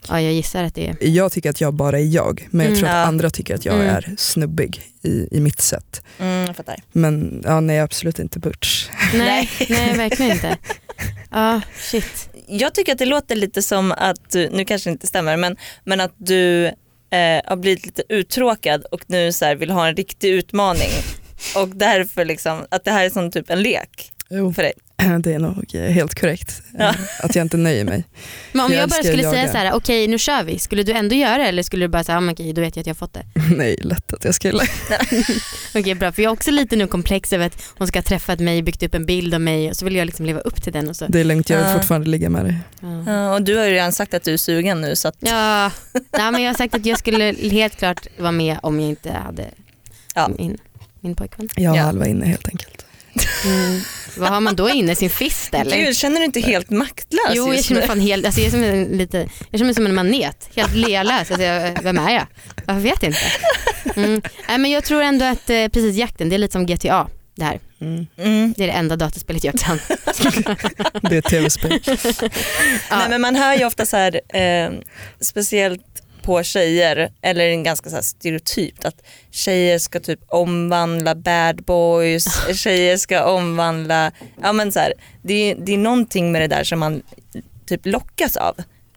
ja, 0.09 0.21
jag 0.21 0.33
gissar 0.33 0.65
att 0.65 0.75
det 0.75 0.89
är. 0.89 0.97
Jag 1.01 1.33
tycker 1.33 1.51
att 1.51 1.61
jag 1.61 1.75
bara 1.75 1.99
är 1.99 2.05
jag, 2.05 2.49
men 2.51 2.61
jag 2.67 2.71
Mm. 2.71 2.79
tror 2.81 2.89
att 2.89 2.95
Ja. 2.95 3.01
andra 3.05 3.31
tycker 3.31 3.55
att 3.55 3.65
jag 3.65 3.75
Mm. 3.75 3.87
är 3.89 4.15
snubbig 4.19 4.83
i, 5.03 5.29
i 5.37 5.41
mitt 5.41 5.61
sätt. 5.61 6.03
Mm, 6.19 6.47
jag 6.47 6.57
fattar. 6.57 6.77
Men 6.93 7.43
ja, 7.45 7.61
nej 7.61 7.81
absolut 7.81 8.19
inte 8.19 8.39
butch. 8.39 8.89
Nej, 9.15 9.51
nej 9.69 9.97
verkligen 9.97 10.33
inte. 10.33 10.57
Ja, 11.31 11.61
shit. 11.77 12.29
Jag 12.49 12.75
tycker 12.75 12.93
att 12.93 12.99
det 12.99 13.07
låter 13.07 13.35
lite 13.37 13.63
som 13.63 13.93
att, 13.93 14.31
du, 14.31 14.51
nu 14.51 14.65
kanske 14.65 14.91
det 14.91 14.93
inte 14.93 15.07
stämmer, 15.07 15.37
men, 15.37 15.57
men 15.85 16.01
att 16.01 16.15
du 16.17 16.67
eh, 16.67 16.73
har 17.45 17.57
blivit 17.57 17.87
lite 17.87 18.03
uttråkad 18.09 18.85
och 18.85 19.01
nu 19.07 19.33
så 19.33 19.45
här 19.45 19.55
vill 19.57 19.71
ha 19.71 19.89
en 19.89 19.97
riktig 19.97 20.29
utmaning. 20.29 20.91
Och 21.57 21.69
därför 21.69 22.25
liksom, 22.25 22.67
att 22.71 22.85
det 22.85 22.91
här 22.91 23.05
är 23.05 23.11
som 23.11 23.31
typ 23.31 23.51
en 23.51 23.63
lek 23.63 24.11
Jo. 24.31 24.53
för 24.55 24.63
dig. 24.63 24.73
Det 25.19 25.35
är 25.35 25.39
nog 25.39 25.75
eh, 25.75 25.81
helt 25.83 26.21
korrekt. 26.21 26.63
Ja. 26.79 26.95
Att 27.21 27.35
jag 27.37 27.45
inte 27.45 27.57
nöjer 27.57 27.85
mig. 27.85 28.05
Men 28.53 28.65
om 28.67 28.73
Jag 28.73 28.83
jag, 28.83 28.89
bara 28.89 29.03
skulle 29.03 29.27
att 29.27 29.31
säga 29.33 29.43
jaga. 29.43 29.53
så 29.53 29.59
här, 29.59 29.73
okej 29.75 30.09
nu 30.09 30.19
kör 30.19 30.43
vi, 30.45 30.59
skulle 30.59 30.83
du 30.83 30.93
ändå 30.93 31.15
göra 31.15 31.39
det 31.39 31.45
eller 31.45 31.63
skulle 31.63 31.85
du 31.85 31.89
bara 31.89 32.05
säga, 32.05 32.21
men 32.21 32.33
okej 32.35 32.53
då 32.53 32.61
vet 32.61 32.77
jag 32.77 32.81
att 32.83 32.87
jag 32.87 32.95
har 32.95 32.99
fått 32.99 33.15
det. 33.15 33.25
Nej, 33.57 33.77
lätt 33.83 34.13
att 34.13 34.25
jag 34.25 34.35
skulle. 34.35 34.63
Okej 35.75 35.95
bra, 35.95 36.13
för 36.13 36.23
jag 36.23 36.31
har 36.31 36.35
också 36.35 36.51
lite 36.51 36.77
nu 36.77 36.87
komplex 36.87 37.33
över 37.33 37.47
att 37.47 37.63
hon 37.79 37.89
ska 37.89 37.99
ha 37.99 38.03
träffat 38.05 38.41
mig, 38.41 38.63
byggt 38.63 38.83
upp 38.83 38.95
en 38.95 39.07
bild 39.07 39.35
av 39.35 39.41
mig 39.41 39.71
och 39.71 39.77
så 39.77 39.85
vill 39.85 39.97
jag 39.97 40.07
liksom 40.07 40.27
leva 40.27 40.41
upp 40.41 40.63
till 40.63 40.73
den 40.73 40.89
och 40.89 40.97
så. 40.97 41.07
Det 41.09 41.21
är 41.21 41.25
lugnt, 41.25 41.51
jag 41.51 41.59
vill 41.59 41.67
Ja. 41.67 41.75
fortfarande 41.79 42.09
ligga 42.11 42.31
med 42.31 42.45
dig. 42.45 42.59
Ja. 42.81 43.05
Ja, 43.13 43.35
och 43.35 43.43
du 43.43 43.57
har 43.57 43.65
ju 43.65 43.71
redan 43.71 43.93
sagt 43.93 44.15
att 44.15 44.23
du 44.25 44.33
är 44.33 44.37
sugen 44.37 44.81
nu 44.81 44.97
så 44.97 45.09
att, 45.09 45.17
Ja, 45.21 45.71
nej, 45.93 46.33
men 46.33 46.43
jag 46.43 46.49
har 46.51 46.55
sagt 46.57 46.75
att 46.75 46.87
jag 46.87 46.99
skulle 46.99 47.35
helt 47.51 47.77
klart 47.77 48.07
vara 48.19 48.33
med 48.33 48.57
om 48.63 48.81
jag 48.81 48.89
inte 48.89 49.13
hade 49.13 49.45
Ja. 50.15 50.29
min, 50.39 50.59
min 51.01 51.15
pojkvän. 51.17 51.49
Jag 51.57 51.71
har 51.71 51.77
Ja. 51.77 51.83
halva 51.83 52.07
inne 52.07 52.27
helt 52.27 52.49
enkelt. 52.49 52.87
Mm. 53.45 53.81
Vad 54.17 54.29
har 54.29 54.41
man 54.41 54.57
då 54.57 54.71
inne? 54.71 54.95
Sin 54.95 55.11
fist 55.11 55.55
eller? 55.55 55.77
Gud, 55.77 55.97
känner 55.97 56.19
du 56.19 56.25
inte 56.25 56.41
helt 56.41 56.71
maktlös 56.71 57.21
Jo 57.33 57.47
jag 57.47 57.57
just 57.57 57.69
känner 57.69 57.81
nu? 57.81 57.87
mig 57.87 57.97
fan 57.97 58.01
helt, 58.07 58.27
alltså 58.27 58.41
jag, 58.41 58.47
är 58.47 58.51
som 58.51 58.63
en, 58.63 58.85
lite, 58.85 59.19
jag 59.19 59.29
känner 59.59 59.65
mig 59.65 59.75
som 59.75 59.87
en 59.87 59.95
manet, 59.95 60.49
helt 60.57 60.75
lealös. 60.75 61.31
Alltså 61.31 61.43
jag, 61.43 61.83
vem 61.83 61.99
är 61.99 62.11
jag? 62.13 62.27
Jag 62.67 62.75
vet 62.75 63.03
inte. 63.03 63.19
Mm. 63.97 64.23
Nej, 64.49 64.59
men 64.59 64.71
jag 64.71 64.85
tror 64.85 65.03
ändå 65.03 65.25
att 65.25 65.51
eh, 65.51 65.69
precis 65.69 65.97
jakten, 65.97 66.29
det 66.29 66.37
är 66.37 66.39
lite 66.39 66.53
som 66.53 66.67
GTA 66.67 67.09
det 67.37 67.45
här. 67.45 67.59
Mm. 67.81 68.07
Mm. 68.19 68.55
Det 68.57 68.63
är 68.63 68.67
det 68.67 68.73
enda 68.73 68.97
dataspelet 68.97 69.45
jag 69.45 69.55
kan. 69.55 69.79
Det 71.03 71.15
är 71.15 71.19
ett 71.19 71.25
tv-spel. 71.25 71.81
Ja. 72.91 72.99
Nej, 72.99 73.09
men 73.09 73.21
man 73.21 73.37
hör 73.37 73.55
ju 73.55 73.65
ofta 73.65 73.87
så 73.87 73.97
här, 73.97 74.21
eh, 74.37 74.71
speciellt 75.21 75.83
på 76.25 76.43
tjejer, 76.43 77.13
eller 77.23 77.49
en 77.49 77.63
ganska 77.63 77.91
så 77.91 78.03
stereotypt 78.03 78.85
att 78.85 79.03
tjejer 79.31 79.79
ska 79.79 80.01
typ 80.01 80.21
omvandla 80.29 81.15
bad 81.15 81.65
boys, 81.65 82.25
tjejer 82.57 82.97
ska 82.97 83.25
omvandla, 83.25 84.13
ja 84.43 84.53
men 84.53 84.73
så 84.73 84.79
här, 84.81 84.93
det, 85.23 85.35
är- 85.35 85.57
det 85.67 85.73
är 85.75 85.79
någonting 85.79 86.33
med 86.33 86.43
det 86.43 86.47
där 86.47 86.65
som 86.65 86.79
man 86.81 87.03
typ 87.67 87.87
lockas 87.87 88.37
av. 88.37 88.55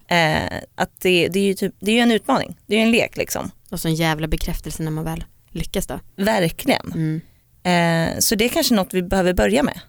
Eh, 0.09 0.57
att 0.75 1.01
det, 1.01 1.27
det 1.27 1.39
är 1.39 1.43
ju 1.43 1.53
typ, 1.53 1.75
det 1.79 1.91
är 1.91 1.95
ju 1.95 2.01
en 2.01 2.11
utmaning, 2.11 2.57
det 2.67 2.73
är 2.75 2.77
ju 2.79 2.83
en 2.85 2.91
lek 2.91 3.17
liksom. 3.17 3.51
Och 3.69 3.79
så 3.79 3.87
en 3.87 3.95
jävla 3.95 4.27
bekräftelse 4.27 4.83
när 4.83 4.91
man 4.91 5.03
väl 5.03 5.23
lyckas 5.51 5.87
då. 5.87 5.99
Verkligen. 6.15 6.91
Mm. 6.95 7.21
Eh, 7.63 8.19
så 8.19 8.35
det 8.35 8.45
är 8.45 8.49
kanske 8.49 8.73
något 8.75 8.93
vi 8.93 9.01
behöver 9.03 9.33
börja 9.33 9.63
med. 9.63 9.79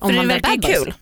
Om 0.00 0.08
För 0.08 0.16
man 0.16 0.28
det 0.28 0.34
verkar 0.34 0.52
ju 0.52 0.60
kul. 0.60 0.94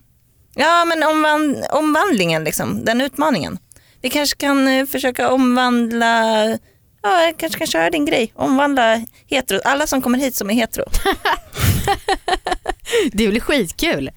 Ja 0.54 0.84
men 0.84 1.02
omvand, 1.02 1.64
omvandlingen 1.70 2.44
liksom, 2.44 2.84
den 2.84 3.00
utmaningen. 3.00 3.58
Vi 4.02 4.10
kanske 4.10 4.36
kan 4.36 4.68
eh, 4.68 4.86
försöka 4.86 5.30
omvandla, 5.30 6.46
ja 7.02 7.22
jag 7.24 7.38
kanske 7.38 7.58
kan 7.58 7.66
köra 7.66 7.90
din 7.90 8.04
grej, 8.06 8.32
omvandla 8.34 9.04
hetero, 9.30 9.60
alla 9.64 9.86
som 9.86 10.02
kommer 10.02 10.18
hit 10.18 10.34
som 10.34 10.50
är 10.50 10.54
hetero. 10.54 10.84
Det 13.12 13.28
blir 13.28 13.40
skitkul. 13.40 14.10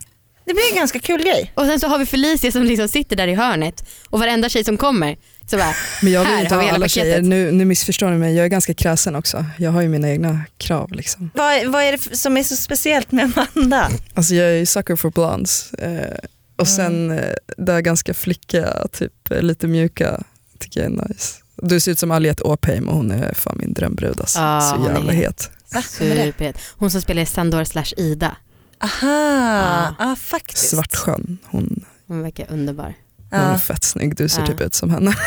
Det 0.45 0.53
blir 0.53 0.63
en 0.71 0.75
ganska 0.77 0.99
kul 0.99 1.21
grej. 1.23 1.51
Och 1.55 1.65
sen 1.65 1.79
så 1.79 1.87
har 1.87 1.97
vi 1.99 2.05
Felicia 2.05 2.51
som 2.51 2.63
liksom 2.63 2.87
sitter 2.87 3.15
där 3.15 3.27
i 3.27 3.33
hörnet 3.35 3.83
och 4.09 4.19
varenda 4.19 4.49
tjej 4.49 4.63
som 4.63 4.77
kommer 4.77 5.17
så 5.49 5.57
bara, 5.57 5.73
Men 6.01 6.11
jag 6.13 6.19
vill 6.21 6.29
Här 6.33 6.41
inte 6.41 6.57
vi 6.57 6.63
ha 6.63 6.69
alla 6.69 6.85
paketet. 6.85 6.91
tjejer. 6.91 7.21
Nu, 7.21 7.51
nu 7.51 7.65
missförstår 7.65 8.09
ni 8.09 8.17
mig, 8.17 8.35
jag 8.35 8.45
är 8.45 8.49
ganska 8.49 8.73
kräsen 8.73 9.15
också. 9.15 9.45
Jag 9.57 9.71
har 9.71 9.81
ju 9.81 9.89
mina 9.89 10.09
egna 10.09 10.39
krav. 10.57 10.91
Liksom. 10.91 11.31
Vad, 11.33 11.65
vad 11.67 11.83
är 11.83 11.91
det 11.91 12.17
som 12.17 12.37
är 12.37 12.43
så 12.43 12.55
speciellt 12.55 13.11
med 13.11 13.31
Amanda? 13.55 13.89
Alltså 14.13 14.35
jag 14.35 14.47
är 14.49 14.53
ju 14.55 14.65
sucker 14.65 14.95
for 14.95 15.09
blondes. 15.11 15.73
Eh, 15.73 16.15
och 16.59 16.67
sen 16.67 17.11
eh, 17.11 17.33
det 17.57 17.81
ganska 17.81 18.13
flicka, 18.13 18.87
typ 18.91 19.31
eh, 19.31 19.41
lite 19.41 19.67
mjuka, 19.67 20.23
tycker 20.59 20.81
jag 20.81 20.91
är 20.91 21.07
nice. 21.09 21.35
Du 21.61 21.79
ser 21.79 21.91
ut 21.91 21.99
som 21.99 22.11
Aliette 22.11 22.43
Åpheim 22.43 22.89
och 22.89 22.95
hon 22.95 23.11
är 23.11 23.33
fan 23.33 23.57
min 23.59 23.73
drömbrud 23.73 24.19
alltså. 24.19 24.39
Ah, 24.41 24.61
Så 24.61 24.75
hon 24.75 24.87
är 24.87 24.93
jävla 24.93 25.11
het. 25.13 25.51
det? 25.73 25.81
superhet. 25.81 26.57
Hon 26.77 26.91
som 26.91 27.01
spelar 27.01 27.21
i 27.21 27.25
Sandor 27.25 27.63
slash 27.63 27.93
Ida. 27.97 28.35
Aha, 28.83 29.95
ja 29.99 30.15
faktiskt. 30.15 30.69
Svartsjön, 30.69 31.37
hon, 31.45 31.85
Hon 32.07 32.21
verkar 32.21 32.45
underbar. 32.51 32.93
hon 33.31 33.39
är 33.39 33.57
fett 33.57 33.83
snygg. 33.83 34.15
Du 34.15 34.29
ser 34.29 34.45
typ 34.45 34.61
ut 34.61 34.73
som 34.75 34.89
henne. 34.89 35.13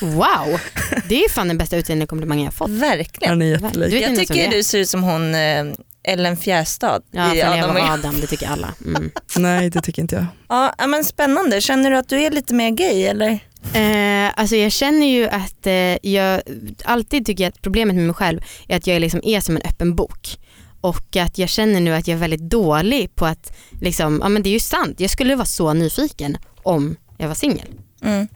Wow, 0.00 0.60
det 1.08 1.24
är 1.24 1.28
fan 1.30 1.48
den 1.48 1.58
bästa 1.58 1.76
utseende 1.76 2.06
komplimangen 2.06 2.44
jag 2.44 2.50
har 2.52 2.56
fått. 2.56 2.70
Verkligen. 2.70 3.42
Är 3.42 3.46
jättelik. 3.46 4.02
Jag 4.02 4.16
tycker 4.16 4.34
det 4.34 4.56
du 4.56 4.62
ser 4.62 4.78
ut 4.78 4.88
som 4.88 5.02
hon 5.02 5.34
eh, 5.34 5.64
Ellen 6.04 6.36
Fjärstad 6.36 7.02
Ja, 7.10 7.34
i 7.34 7.42
Adam 7.42 7.76
och. 7.76 7.82
Adam, 7.82 8.20
det 8.20 8.26
tycker 8.26 8.48
alla. 8.48 8.74
Mm. 8.84 9.10
Nej 9.36 9.70
det 9.70 9.80
tycker 9.80 10.02
inte 10.02 10.14
jag. 10.14 10.26
Ja 10.48 10.74
ja, 10.78 10.86
men 10.86 11.04
spännande, 11.04 11.60
känner 11.60 11.90
du 11.90 11.96
att 11.96 12.08
du 12.08 12.22
är 12.22 12.30
lite 12.30 12.54
mer 12.54 12.70
gay 12.70 13.04
eller? 13.04 13.38
Eh, 13.74 14.30
alltså 14.36 14.56
jag 14.56 14.72
känner 14.72 15.06
ju 15.06 15.28
att 15.28 15.66
eh, 15.66 16.08
jag 16.12 16.42
alltid 16.84 17.26
tycker 17.26 17.48
att 17.48 17.62
problemet 17.62 17.96
med 17.96 18.04
mig 18.04 18.14
själv 18.14 18.40
är 18.68 18.76
att 18.76 18.86
jag 18.86 19.00
liksom 19.00 19.20
är 19.24 19.40
som 19.40 19.56
en 19.56 19.62
öppen 19.62 19.96
bok. 19.96 20.38
Och 20.80 21.16
att 21.16 21.38
jag 21.38 21.48
känner 21.48 21.80
nu 21.80 21.94
att 21.94 22.08
jag 22.08 22.14
är 22.16 22.20
väldigt 22.20 22.50
dålig 22.50 23.14
på 23.14 23.26
att, 23.26 23.52
liksom, 23.80 24.18
ja 24.22 24.28
men 24.28 24.42
det 24.42 24.48
är 24.48 24.52
ju 24.52 24.60
sant, 24.60 25.00
jag 25.00 25.10
skulle 25.10 25.34
vara 25.36 25.46
så 25.46 25.72
nyfiken 25.72 26.38
om 26.62 26.96
jag 27.18 27.28
var 27.28 27.34
singel. 27.34 27.68
Mm. 28.02 28.28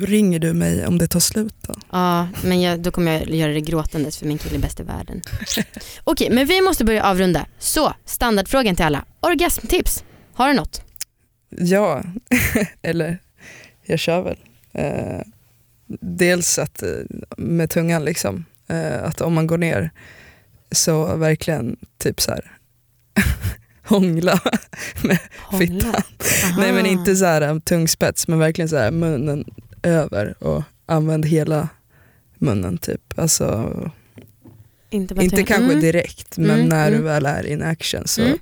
Då 0.00 0.06
ringer 0.06 0.38
du 0.38 0.52
mig 0.52 0.86
om 0.86 0.98
det 0.98 1.06
tar 1.06 1.20
slut 1.20 1.54
då. 1.60 1.74
Ja, 1.90 2.28
men 2.44 2.60
jag, 2.60 2.80
då 2.80 2.90
kommer 2.90 3.12
jag 3.12 3.30
göra 3.30 3.52
det 3.52 3.60
gråtandes 3.60 4.18
för 4.18 4.26
min 4.26 4.38
kille 4.38 4.56
är 4.56 4.60
bäst 4.60 4.80
i 4.80 4.82
världen. 4.82 5.22
Okej, 6.04 6.30
men 6.30 6.46
vi 6.46 6.60
måste 6.60 6.84
börja 6.84 7.04
avrunda. 7.04 7.46
Så, 7.58 7.94
standardfrågan 8.04 8.76
till 8.76 8.84
alla. 8.84 9.04
Orgasmtips. 9.20 10.04
Har 10.34 10.48
du 10.48 10.54
något? 10.54 10.82
Ja, 11.50 12.02
eller 12.82 13.18
jag 13.82 13.98
kör 13.98 14.22
väl. 14.22 14.36
Eh, 14.72 15.20
dels 16.00 16.58
att 16.58 16.82
eh, 16.82 16.88
med 17.36 17.70
tungan 17.70 18.04
liksom, 18.04 18.44
eh, 18.68 19.04
att 19.04 19.20
om 19.20 19.34
man 19.34 19.46
går 19.46 19.58
ner 19.58 19.90
så 20.72 21.16
verkligen 21.16 21.76
typ 21.98 22.20
så 22.20 22.30
här 22.30 22.52
hångla 23.84 24.40
med 25.02 25.18
Hångla. 25.38 25.66
fittan. 25.66 26.02
Nej 26.58 26.72
men 26.72 26.86
inte 26.86 27.16
så 27.16 27.24
här 27.24 27.42
um, 27.42 27.60
tungspets 27.60 28.28
men 28.28 28.38
verkligen 28.38 28.68
så 28.68 28.76
här 28.76 28.90
munnen 28.90 29.44
över 29.82 30.34
och 30.44 30.62
använd 30.86 31.26
hela 31.26 31.68
munnen 32.38 32.78
typ. 32.78 33.18
Alltså, 33.18 33.70
Inte, 34.90 35.14
inte 35.24 35.42
kanske 35.42 35.64
Mm. 35.64 35.80
direkt 35.80 36.36
men 36.38 36.50
Mm, 36.50 36.66
när 36.68 36.90
du 36.90 36.96
mm. 36.96 37.04
väl 37.06 37.26
är 37.26 37.46
in 37.46 37.62
action 37.62 38.06
så 38.08 38.22
Mm. 38.22 38.38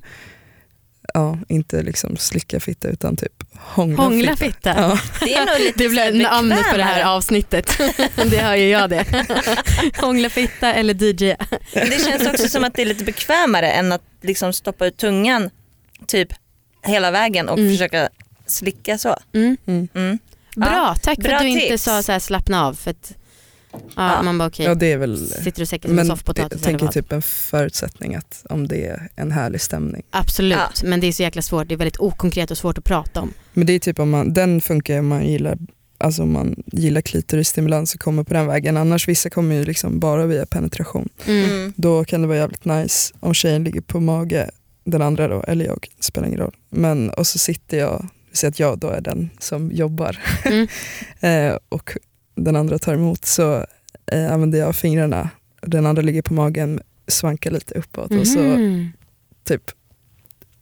ja, 1.15 1.39
inte 1.49 1.83
liksom 1.83 2.17
slicka 2.17 2.61
fitta 2.61 2.89
utan 2.89 3.17
typ 3.17 3.33
hångla, 3.55 4.03
Hångla 4.03 4.37
fitta. 4.37 4.47
fitta. 4.53 4.71
Ja. 4.81 4.99
Det 5.27 5.35
är 5.35 5.47
nog 5.47 5.59
lite 5.67 5.79
Det 5.79 5.89
blir 5.89 6.23
namnet 6.23 6.71
på 6.71 6.77
det 6.77 6.83
här 6.83 7.05
avsnittet. 7.17 7.71
det 8.31 8.39
hör 8.39 8.55
ju 8.55 8.69
jag 8.69 8.91
det. 8.91 9.27
Hångla 10.01 10.31
fitta 10.31 10.75
eller 10.75 10.95
DJ. 10.95 11.37
Det 11.73 12.05
känns 12.05 12.29
också 12.29 12.49
som 12.49 12.65
att 12.65 12.75
det 12.75 12.83
är 12.83 12.87
lite 12.87 13.05
bekvämare 13.05 13.71
än 13.71 13.93
att 13.93 14.03
liksom 14.23 14.53
stoppa 14.53 14.87
ut 14.87 14.97
tungan 14.97 15.51
typ 16.07 16.29
hela 16.83 17.11
vägen 17.11 17.49
och 17.49 17.59
Mm. 17.59 17.71
försöka 17.73 18.09
slicka 18.47 18.99
så. 18.99 19.17
Mm. 19.35 19.57
Mm. 19.67 20.19
Bra, 20.61 20.95
tack 21.03 21.17
för 21.17 21.23
bra 21.23 21.37
att 21.37 21.43
du 21.43 21.49
inte 21.49 21.69
tips. 21.69 21.83
sa 21.83 22.03
så 22.03 22.13
här 22.13 22.19
slappna 22.19 22.67
av. 22.67 22.75
För 22.75 22.91
att, 22.91 23.13
ja, 23.73 23.79
Ja. 23.97 24.23
Man 24.23 24.39
bara 24.39 24.49
okej, 24.49 24.67
ja 24.67 24.75
det 24.75 24.93
är 24.93 24.97
väl 24.97 25.29
sitter 25.29 25.61
du 25.63 25.67
säkert 25.67 25.83
som 25.83 25.91
en 25.91 25.97
men 25.97 26.07
soffpotatis 26.07 26.51
jag 26.51 26.53
eller 26.53 26.65
tänker 26.65 26.85
vad? 26.85 26.95
typ 26.95 27.13
en 27.13 27.23
förutsättning 27.23 28.15
att 28.15 28.45
om 28.51 28.69
det 28.69 28.87
är 28.87 29.09
en 29.17 29.33
härlig 29.33 29.61
stämning. 29.61 30.03
Absolut, 30.11 30.59
Ja. 30.59 30.89
men 30.89 31.01
det 31.01 31.07
är 31.07 31.13
så 31.13 31.23
jäkla 31.23 31.43
svårt. 31.43 31.69
Det 31.69 31.75
är 31.75 31.77
väldigt 31.77 32.01
okonkret 32.01 32.51
och 32.51 32.59
svårt 32.59 32.79
att 32.79 32.85
prata 32.85 33.21
om. 33.21 33.33
Men 33.53 33.67
det 33.67 33.73
är 33.73 33.79
typ 33.79 33.99
om 33.99 34.11
man, 34.11 34.33
den 34.33 34.61
funkar 34.61 34.95
ju 34.95 35.01
om 35.01 35.07
man 35.09 35.27
gillar 35.27 35.59
Alltså 36.01 36.23
om 36.23 36.33
man 36.33 36.63
gillar 36.67 37.01
klitorisstimulans 37.01 37.95
och 37.95 38.01
kommer 38.01 38.23
på 38.25 38.35
den 38.35 38.47
vägen. 38.47 38.77
Annars 38.77 39.09
vissa 39.09 39.31
kommer 39.31 39.55
ju 39.55 39.65
liksom 39.65 40.01
bara 40.01 40.27
via 40.27 40.47
penetration. 40.47 41.09
Mm. 41.27 41.45
Mm. 41.51 41.73
Då 41.77 42.05
kan 42.05 42.23
det 42.23 42.29
vara 42.29 42.39
jävligt 42.39 42.65
nice 42.65 43.15
om 43.21 43.35
tjejen 43.35 43.65
ligger 43.65 43.81
på 43.81 44.01
mage, 44.01 44.51
den 44.85 45.03
andra 45.03 45.29
då, 45.29 45.43
eller 45.43 45.65
jag, 45.65 45.87
spelar 46.01 46.27
ingen 46.29 46.41
roll. 46.41 46.55
Men 46.71 47.11
och 47.11 47.27
så 47.27 47.39
sitter 47.39 47.79
jag, 47.79 48.09
säger 48.33 48.51
att 48.53 48.59
jag 48.61 48.79
då 48.79 48.89
är 48.89 49.01
den 49.01 49.31
som 49.39 49.73
jobbar 49.73 50.19
Mm. 50.45 50.69
eh, 51.51 51.59
och 51.69 51.97
den 52.35 52.57
andra 52.57 52.79
tar 52.79 52.95
emot 52.95 53.25
så 53.25 53.67
eh, 54.13 54.33
använder 54.33 54.59
jag 54.59 54.77
fingrarna, 54.77 55.31
den 55.63 55.87
andra 55.87 56.03
ligger 56.03 56.23
på 56.23 56.35
magen, 56.35 56.81
svankar 57.07 57.51
lite 57.51 57.75
uppåt 57.75 58.11
och 58.11 58.27
så 58.27 58.39
Mhm. 58.41 58.93
typ 59.45 59.63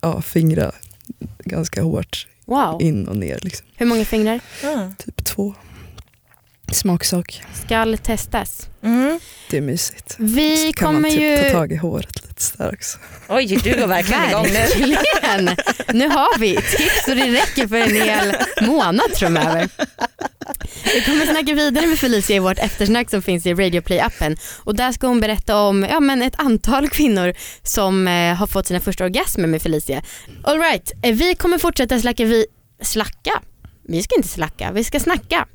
ja, 0.01 0.23
fingra 0.23 0.73
ganska 1.45 1.83
hårt 1.83 2.27
Wow, 2.45 2.83
in 2.83 3.09
och 3.09 3.17
ner. 3.17 3.39
Liksom. 3.43 3.67
hur 3.77 3.87
många 3.87 4.05
fingrar? 4.05 4.41
Mm. 4.63 4.95
Typ 4.97 5.25
två. 5.25 5.55
Smaksak. 6.73 7.43
Skall 7.65 7.99
testas. 7.99 8.69
Mm. 8.83 9.21
Det 9.51 9.57
är 9.57 9.61
mysigt. 9.61 10.17
Vi 10.19 10.57
Så 10.57 10.73
kan 10.73 10.87
kommer 10.87 11.01
man 11.01 11.11
typ 11.11 11.21
ju... 11.21 11.37
ta 11.37 11.51
tag 11.51 11.73
i 11.73 11.77
håret 11.77 12.23
lite 12.29 12.43
där 12.57 12.75
också. 12.75 12.99
Oj, 13.29 13.61
du 13.65 13.81
går 13.81 13.87
verkligen 13.87 14.29
igång 14.31 14.47
nu. 14.47 14.53
Verkligen. 14.53 15.57
Nu 15.93 16.09
har 16.09 16.39
vi 16.39 16.57
tips 16.57 17.09
och 17.09 17.17
det 17.17 17.33
räcker 17.33 17.69
för 17.69 17.77
en 17.77 17.95
hel 17.95 18.37
månad 18.67 19.11
framöver. 19.15 19.69
Vi 20.95 21.01
kommer 21.01 21.27
snacka 21.27 21.55
vidare 21.55 21.87
med 21.87 21.99
Felicia 21.99 22.37
i 22.37 22.39
vårt 22.39 22.59
eftersnack 22.59 23.11
som 23.11 23.23
finns 23.23 23.47
i 23.47 23.55
Radioplay-appen 23.55 24.37
och 24.65 24.77
där 24.77 24.93
ska 24.93 25.07
hon 25.07 25.21
berätta 25.21 25.57
om 25.57 25.87
ja, 25.91 26.01
men 26.01 26.23
ett 26.23 26.35
antal 26.37 26.89
kvinnor 26.89 27.35
som 27.63 28.09
eh, 28.09 28.35
har 28.35 28.47
fått 28.47 28.67
sina 28.67 28.81
första 28.81 29.05
orgasmer 29.05 29.47
med 29.47 29.63
Felicia. 29.63 30.03
All 30.45 30.59
right, 30.61 30.93
eh, 31.03 31.15
vi 31.15 31.35
kommer 31.35 31.59
fortsätta 31.59 32.01
slacka, 32.01 32.25
vi, 32.25 32.47
slacka? 32.83 33.43
Vi 33.89 34.03
ska 34.03 34.17
inte 34.17 34.29
slacka, 34.29 34.73
vi 34.73 34.85
ska 34.85 35.01
snacka 35.01 35.47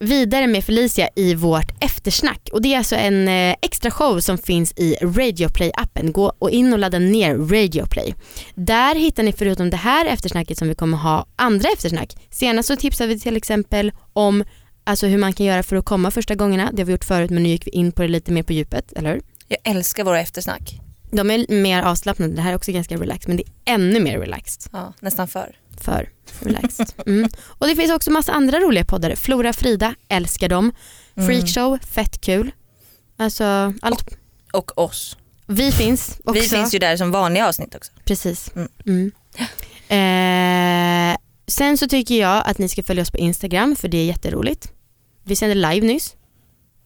vidare 0.00 0.46
med 0.46 0.64
Felicia 0.64 1.08
i 1.16 1.34
vårt 1.34 1.84
eftersnack 1.84 2.48
och 2.52 2.62
det 2.62 2.74
är 2.74 2.78
alltså 2.78 2.96
en 2.96 3.28
eh, 3.28 3.56
extra 3.62 3.90
show 3.90 4.20
som 4.20 4.38
finns 4.38 4.72
i 4.76 4.96
Radioplay-appen. 5.00 6.12
Gå 6.12 6.32
och 6.38 6.50
in 6.50 6.72
och 6.72 6.78
ladda 6.78 6.98
ner 6.98 7.34
Radioplay. 7.36 8.14
Där 8.54 8.94
hittar 8.94 9.22
ni 9.22 9.32
förutom 9.32 9.70
det 9.70 9.76
här 9.76 10.06
eftersnacket 10.06 10.58
som 10.58 10.68
vi 10.68 10.74
kommer 10.74 10.96
ha 10.96 11.26
andra 11.36 11.68
eftersnack. 11.68 12.16
Senast 12.30 12.68
så 12.68 12.76
tipsade 12.76 13.14
vi 13.14 13.20
till 13.20 13.36
exempel 13.36 13.92
om 14.12 14.44
alltså 14.84 15.06
hur 15.06 15.18
man 15.18 15.32
kan 15.32 15.46
göra 15.46 15.62
för 15.62 15.76
att 15.76 15.84
komma 15.84 16.10
första 16.10 16.34
gångerna. 16.34 16.70
Det 16.72 16.82
har 16.82 16.86
vi 16.86 16.92
gjort 16.92 17.04
förut 17.04 17.30
men 17.30 17.42
nu 17.42 17.48
gick 17.48 17.66
vi 17.66 17.70
in 17.70 17.92
på 17.92 18.02
det 18.02 18.08
lite 18.08 18.32
mer 18.32 18.42
på 18.42 18.52
djupet, 18.52 18.92
eller 18.92 19.12
hur? 19.12 19.22
Jag 19.48 19.58
älskar 19.64 20.04
våra 20.04 20.20
eftersnack. 20.20 20.80
De 21.10 21.30
är 21.30 21.62
mer 21.62 21.82
avslappnade, 21.82 22.34
det 22.34 22.42
här 22.42 22.52
är 22.52 22.56
också 22.56 22.72
ganska 22.72 22.96
relaxed 22.96 23.28
men 23.28 23.36
det 23.36 23.42
är 23.42 23.74
ännu 23.74 24.00
mer 24.00 24.18
relaxed. 24.18 24.70
Ja, 24.72 24.92
nästan 25.00 25.28
för. 25.28 25.56
För 25.80 26.08
relaxed. 26.40 26.92
Mm. 27.06 27.30
Och 27.44 27.66
det 27.66 27.76
finns 27.76 27.90
också 27.92 28.10
massa 28.10 28.32
andra 28.32 28.60
roliga 28.60 28.84
poddar. 28.84 29.14
Flora 29.14 29.52
Frida, 29.52 29.94
älskar 30.08 30.48
dem. 30.48 30.72
Freakshow, 31.14 31.78
fett 31.78 32.20
kul. 32.20 32.50
Alltså 33.16 33.74
allt. 33.82 34.16
Och 34.52 34.78
oss. 34.78 35.16
Vi 35.46 35.72
finns 35.72 36.20
också. 36.24 36.32
Vi 36.40 36.48
finns 36.48 36.74
ju 36.74 36.78
där 36.78 36.96
som 36.96 37.10
vanliga 37.10 37.48
avsnitt 37.48 37.74
också. 37.74 37.92
Precis. 38.04 38.50
Mm. 38.54 38.68
Mm. 38.86 39.12
Eh, 39.90 41.16
sen 41.46 41.78
så 41.78 41.88
tycker 41.88 42.14
jag 42.20 42.42
att 42.46 42.58
ni 42.58 42.68
ska 42.68 42.82
följa 42.82 43.02
oss 43.02 43.10
på 43.10 43.18
Instagram 43.18 43.76
för 43.76 43.88
det 43.88 43.98
är 43.98 44.04
jätteroligt. 44.04 44.72
Vi 45.24 45.36
sände 45.36 45.54
live 45.54 45.86
nyss 45.86 46.16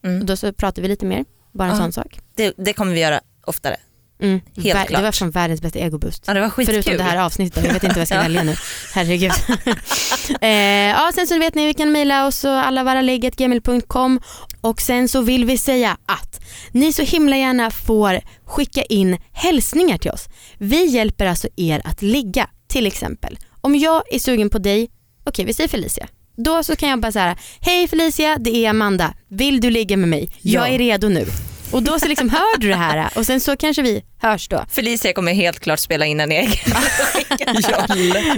och 0.03 0.09
Mm. 0.09 0.27
då 0.27 0.37
så 0.37 0.53
pratar 0.53 0.83
vi 0.83 0.89
lite 0.89 1.07
mer. 1.07 1.25
Bara 1.53 1.69
en 1.71 1.77
Ja. 1.77 1.83
sån 1.83 1.93
sak. 1.93 2.21
Det, 2.35 2.55
det 2.57 2.73
kommer 2.73 2.93
vi 2.95 3.01
göra 3.01 3.21
oftare. 3.45 3.77
Mm. 4.23 4.41
Helt 4.57 4.67
Vär- 4.77 4.85
klart. 4.87 4.99
Det 5.01 5.03
var 5.05 5.13
från 5.13 5.31
världens 5.31 5.61
bästa 5.63 5.79
egoboost. 5.79 6.25
Ja, 6.27 6.35
det 6.35 6.41
var 6.41 6.51
skitkul. 6.51 6.75
Förutom 6.83 6.97
det 6.97 7.03
här 7.11 7.17
avsnittet, 7.25 7.65
jag 7.65 7.73
vet 7.73 7.85
inte 7.85 7.95
vad 7.95 8.01
jag 8.01 8.07
ska 8.09 8.15
Ja. 8.17 8.23
välja 8.23 8.43
nu. 8.43 8.57
Herregud. 8.95 9.33
eh, 10.41 10.49
ja, 10.91 11.11
sen 11.15 11.27
så 11.27 11.39
vet 11.39 11.55
ni, 11.55 11.67
vi 11.67 11.75
kan 11.75 11.93
mejla 11.93 12.27
oss 12.27 12.45
och 12.45 12.67
allavaraligget.gmail.com 12.67 14.21
och 14.61 14.81
sen 14.81 15.09
så 15.09 15.21
vill 15.21 15.45
vi 15.45 15.59
säga 15.59 15.97
att 16.07 16.41
ni 16.73 16.93
så 16.93 17.03
himla 17.03 17.37
gärna 17.37 17.71
får 17.71 18.21
skicka 18.47 18.83
in 18.83 19.19
hälsningar 19.33 19.99
till 19.99 20.11
oss. 20.11 20.29
Vi 20.59 20.87
hjälper 20.87 21.27
alltså 21.27 21.49
er 21.57 21.81
att 21.85 22.03
ligga, 22.03 22.49
till 22.69 22.87
exempel. 22.87 23.39
Om 23.61 23.77
jag 23.77 24.03
är 24.15 24.19
sugen 24.19 24.51
på 24.51 24.59
dig, 24.59 24.91
okej 25.25 25.45
vi 25.45 25.55
säger 25.55 25.69
Felicia. 25.69 26.09
Då 26.37 26.63
så 26.63 26.77
kan 26.77 26.89
jag 26.89 27.01
bara 27.01 27.13
säga, 27.13 27.37
hej 27.61 27.89
Felicia, 27.89 28.37
det 28.41 28.57
är 28.65 28.71
Amanda. 28.71 29.15
Vill 29.29 29.61
du 29.61 29.71
ligga 29.71 29.97
med 29.97 30.09
mig? 30.09 30.31
Jag 30.41 30.69
Ja. 30.69 30.75
är 30.75 30.79
redo 30.79 31.09
nu. 31.09 31.27
Och 31.75 31.83
då 31.83 31.99
så 31.99 32.09
liksom 32.09 32.31
hör 32.31 32.59
du 32.59 32.69
det 32.69 32.75
här 32.75 33.11
och 33.17 33.27
sen 33.27 33.41
så 33.41 33.57
kanske 33.57 33.83
vi 33.83 34.05
hörs 34.19 34.49
då. 34.49 34.65
Felicia 34.69 35.13
kommer 35.13 35.33
helt 35.35 35.61
klart 35.61 35.79
spela 35.79 36.07
in 36.07 36.21
en 36.21 36.33
egen. 36.33 36.75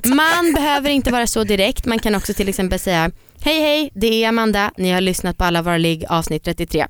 Man 0.17 0.53
behöver 0.55 0.91
inte 0.91 1.13
vara 1.13 1.27
så 1.27 1.45
direkt. 1.45 1.87
Man 1.87 1.99
kan 1.99 2.15
också 2.15 2.35
till 2.35 2.49
exempel 2.49 2.79
säga 2.79 3.11
Hej 3.41 3.61
hej, 3.61 3.91
det 3.95 4.25
är 4.25 4.29
Amanda. 4.29 4.73
Ni 4.77 4.91
har 4.91 5.01
lyssnat 5.01 5.39
på 5.39 5.45
Alla 5.45 5.63
våra 5.63 5.77
ligg 5.77 6.05
avsnitt 6.09 6.45
33. 6.45 6.87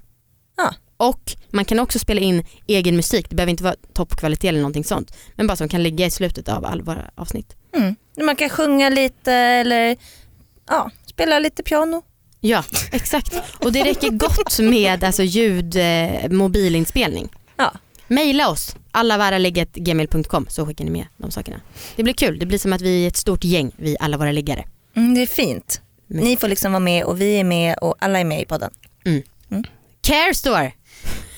Ja. 0.57 0.75
Och 0.97 1.33
man 1.51 1.65
kan 1.65 1.79
också 1.79 1.99
spela 1.99 2.21
in 2.21 2.45
egen 2.67 2.97
musik. 2.97 3.27
Det 3.31 3.37
behöver 3.37 3.51
inte 3.51 3.65
vara 3.65 3.77
toppkvalitet 3.93 4.49
eller 4.49 4.61
någonting 4.61 4.85
sånt. 4.85 5.17
Men 5.35 5.47
bara 5.47 5.57
som 5.57 5.69
kan 5.69 5.83
ligga 5.83 6.07
i 6.07 6.11
slutet 6.11 6.49
av 6.49 6.65
alla 6.65 6.83
våra 6.83 7.11
avsnitt. 7.15 7.57
Mm. 7.77 7.97
Man 8.21 8.37
kan 8.37 8.49
sjunga 8.49 8.89
lite 8.89 9.33
eller 9.33 9.97
ja, 10.69 10.91
spela 11.07 11.39
lite 11.39 11.63
piano. 11.63 12.03
Ja, 12.41 12.65
exakt. 12.93 13.35
Och 13.59 13.73
det 13.73 13.85
räcker 13.85 14.11
gott 14.11 14.59
med 14.59 15.05
alltså, 15.05 15.23
ljud, 15.23 15.77
eh, 15.77 16.29
mobilinspelning. 16.31 17.29
Ja. 17.57 17.73
Maila 18.09 18.49
oss, 18.49 18.77
allavaraligget.gmail.com 18.91 20.47
så 20.49 20.67
skickar 20.67 20.85
ni 20.85 20.91
med 20.91 21.07
de 21.17 21.31
sakerna. 21.31 21.61
Det 21.97 22.03
blir 22.03 22.15
kul, 22.15 22.39
det 22.39 22.47
blir 22.47 22.59
som 22.59 22.73
att 22.73 22.81
vi 22.81 23.05
är 23.05 23.09
ett 23.09 23.17
stort 23.17 23.45
gäng, 23.45 23.71
vi 23.77 23.97
alla 24.01 24.17
våra 24.17 24.33
liggare. 24.33 24.65
Mm, 24.97 25.15
det 25.15 25.23
är 25.23 25.27
fint. 25.27 25.81
Men- 26.07 26.25
Ni 26.25 26.37
får 26.37 26.49
liksom 26.49 26.73
vara 26.73 26.81
med 26.81 27.05
och 27.05 27.21
vi 27.21 27.41
är 27.41 27.45
med 27.45 27.79
och 27.79 27.95
alla 27.99 28.19
är 28.21 28.25
med 28.25 28.43
i 28.43 28.45
podden. 28.45 28.71
Care 30.03 30.35
Store 30.35 30.73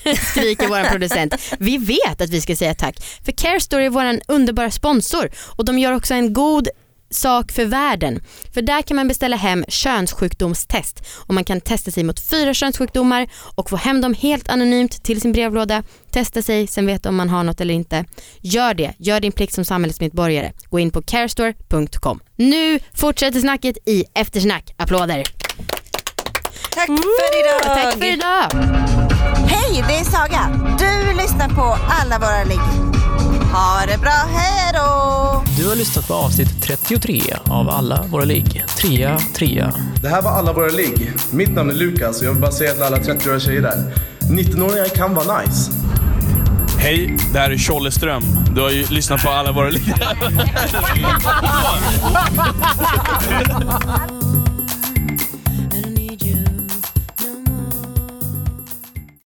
skriker 0.32 0.68
vår 0.68 0.90
producent. 0.90 1.34
Vi 1.58 1.78
vet 1.78 2.20
att 2.20 2.30
vi 2.30 2.40
ska 2.40 2.56
säga 2.56 2.74
tack. 2.74 3.00
För 3.24 3.32
Care 3.32 3.60
Store 3.60 3.84
är 3.84 3.90
vår 3.90 4.20
underbara 4.28 4.70
sponsor 4.70 5.30
och 5.56 5.64
de 5.64 5.78
gör 5.78 5.92
också 5.92 6.14
en 6.14 6.32
god 6.32 6.68
sak 7.10 7.52
för 7.52 7.64
världen. 7.64 8.20
För 8.54 8.62
där 8.62 8.82
kan 8.82 8.96
man 8.96 9.08
beställa 9.08 9.36
hem 9.36 9.64
könssjukdomstest 9.68 11.02
och 11.14 11.34
man 11.34 11.44
kan 11.44 11.60
testa 11.60 11.90
sig 11.90 12.04
mot 12.04 12.20
fyra 12.20 12.54
könssjukdomar 12.54 13.28
och 13.54 13.70
få 13.70 13.76
hem 13.76 14.00
dem 14.00 14.14
helt 14.14 14.48
anonymt 14.48 15.04
till 15.04 15.20
sin 15.20 15.32
brevlåda. 15.32 15.82
Testa 16.10 16.42
sig, 16.42 16.66
sen 16.66 16.86
veta 16.86 17.08
om 17.08 17.16
man 17.16 17.28
har 17.28 17.44
något 17.44 17.60
eller 17.60 17.74
inte. 17.74 18.04
Gör 18.40 18.74
det, 18.74 18.94
gör 18.98 19.20
din 19.20 19.32
plikt 19.32 19.54
som 19.54 19.64
samhällsmedborgare. 19.64 20.52
Gå 20.70 20.78
in 20.78 20.90
på 20.90 21.02
carestore.com. 21.02 22.20
Nu 22.36 22.80
fortsätter 22.94 23.40
snacket 23.40 23.76
i 23.86 24.04
eftersnack. 24.14 24.74
Applåder. 24.76 25.24
Tack 26.70 26.86
för 26.86 27.40
idag! 27.40 27.62
Tack 27.62 27.98
för 27.98 28.12
idag. 28.12 28.48
Hej, 29.48 29.84
det 29.88 29.94
är 29.94 30.04
Saga. 30.04 30.76
Du 30.78 31.16
lyssnar 31.22 31.48
på 31.48 31.78
alla 31.90 32.18
våra 32.18 32.44
ligg. 32.44 32.97
Ha 33.58 33.86
det 33.86 33.98
bra, 33.98 34.10
hej 34.10 34.72
då! 34.74 35.42
Du 35.56 35.68
har 35.68 35.76
lyssnat 35.76 36.08
på 36.08 36.14
avsnitt 36.14 36.62
33 36.62 37.22
av 37.46 37.70
Alla 37.70 38.02
våra 38.02 38.24
ligg. 38.24 38.64
Trea, 38.76 39.18
trea. 39.18 39.72
Det 40.02 40.08
här 40.08 40.22
var 40.22 40.30
alla 40.30 40.52
våra 40.52 40.68
ligg. 40.68 41.12
Mitt 41.30 41.50
namn 41.50 41.70
är 41.70 41.74
Lukas 41.74 42.20
och 42.20 42.26
jag 42.26 42.32
vill 42.32 42.40
bara 42.40 42.52
säga 42.52 42.72
till 42.72 42.82
alla 42.82 42.96
30-åriga 42.96 43.40
tjejer 43.40 43.62
där. 43.62 43.94
19-åringar 44.20 44.88
kan 44.88 45.14
vara 45.14 45.40
nice. 45.40 45.72
Hej, 46.78 47.16
det 47.32 47.38
här 47.38 47.50
är 47.50 47.56
Tjolle 47.56 47.90
Ström. 47.90 48.22
Du 48.54 48.60
har 48.60 48.70
ju 48.70 48.86
lyssnat 48.86 49.22
på 49.22 49.30
alla 49.30 49.52
våra 49.52 49.68
liv. 49.70 49.94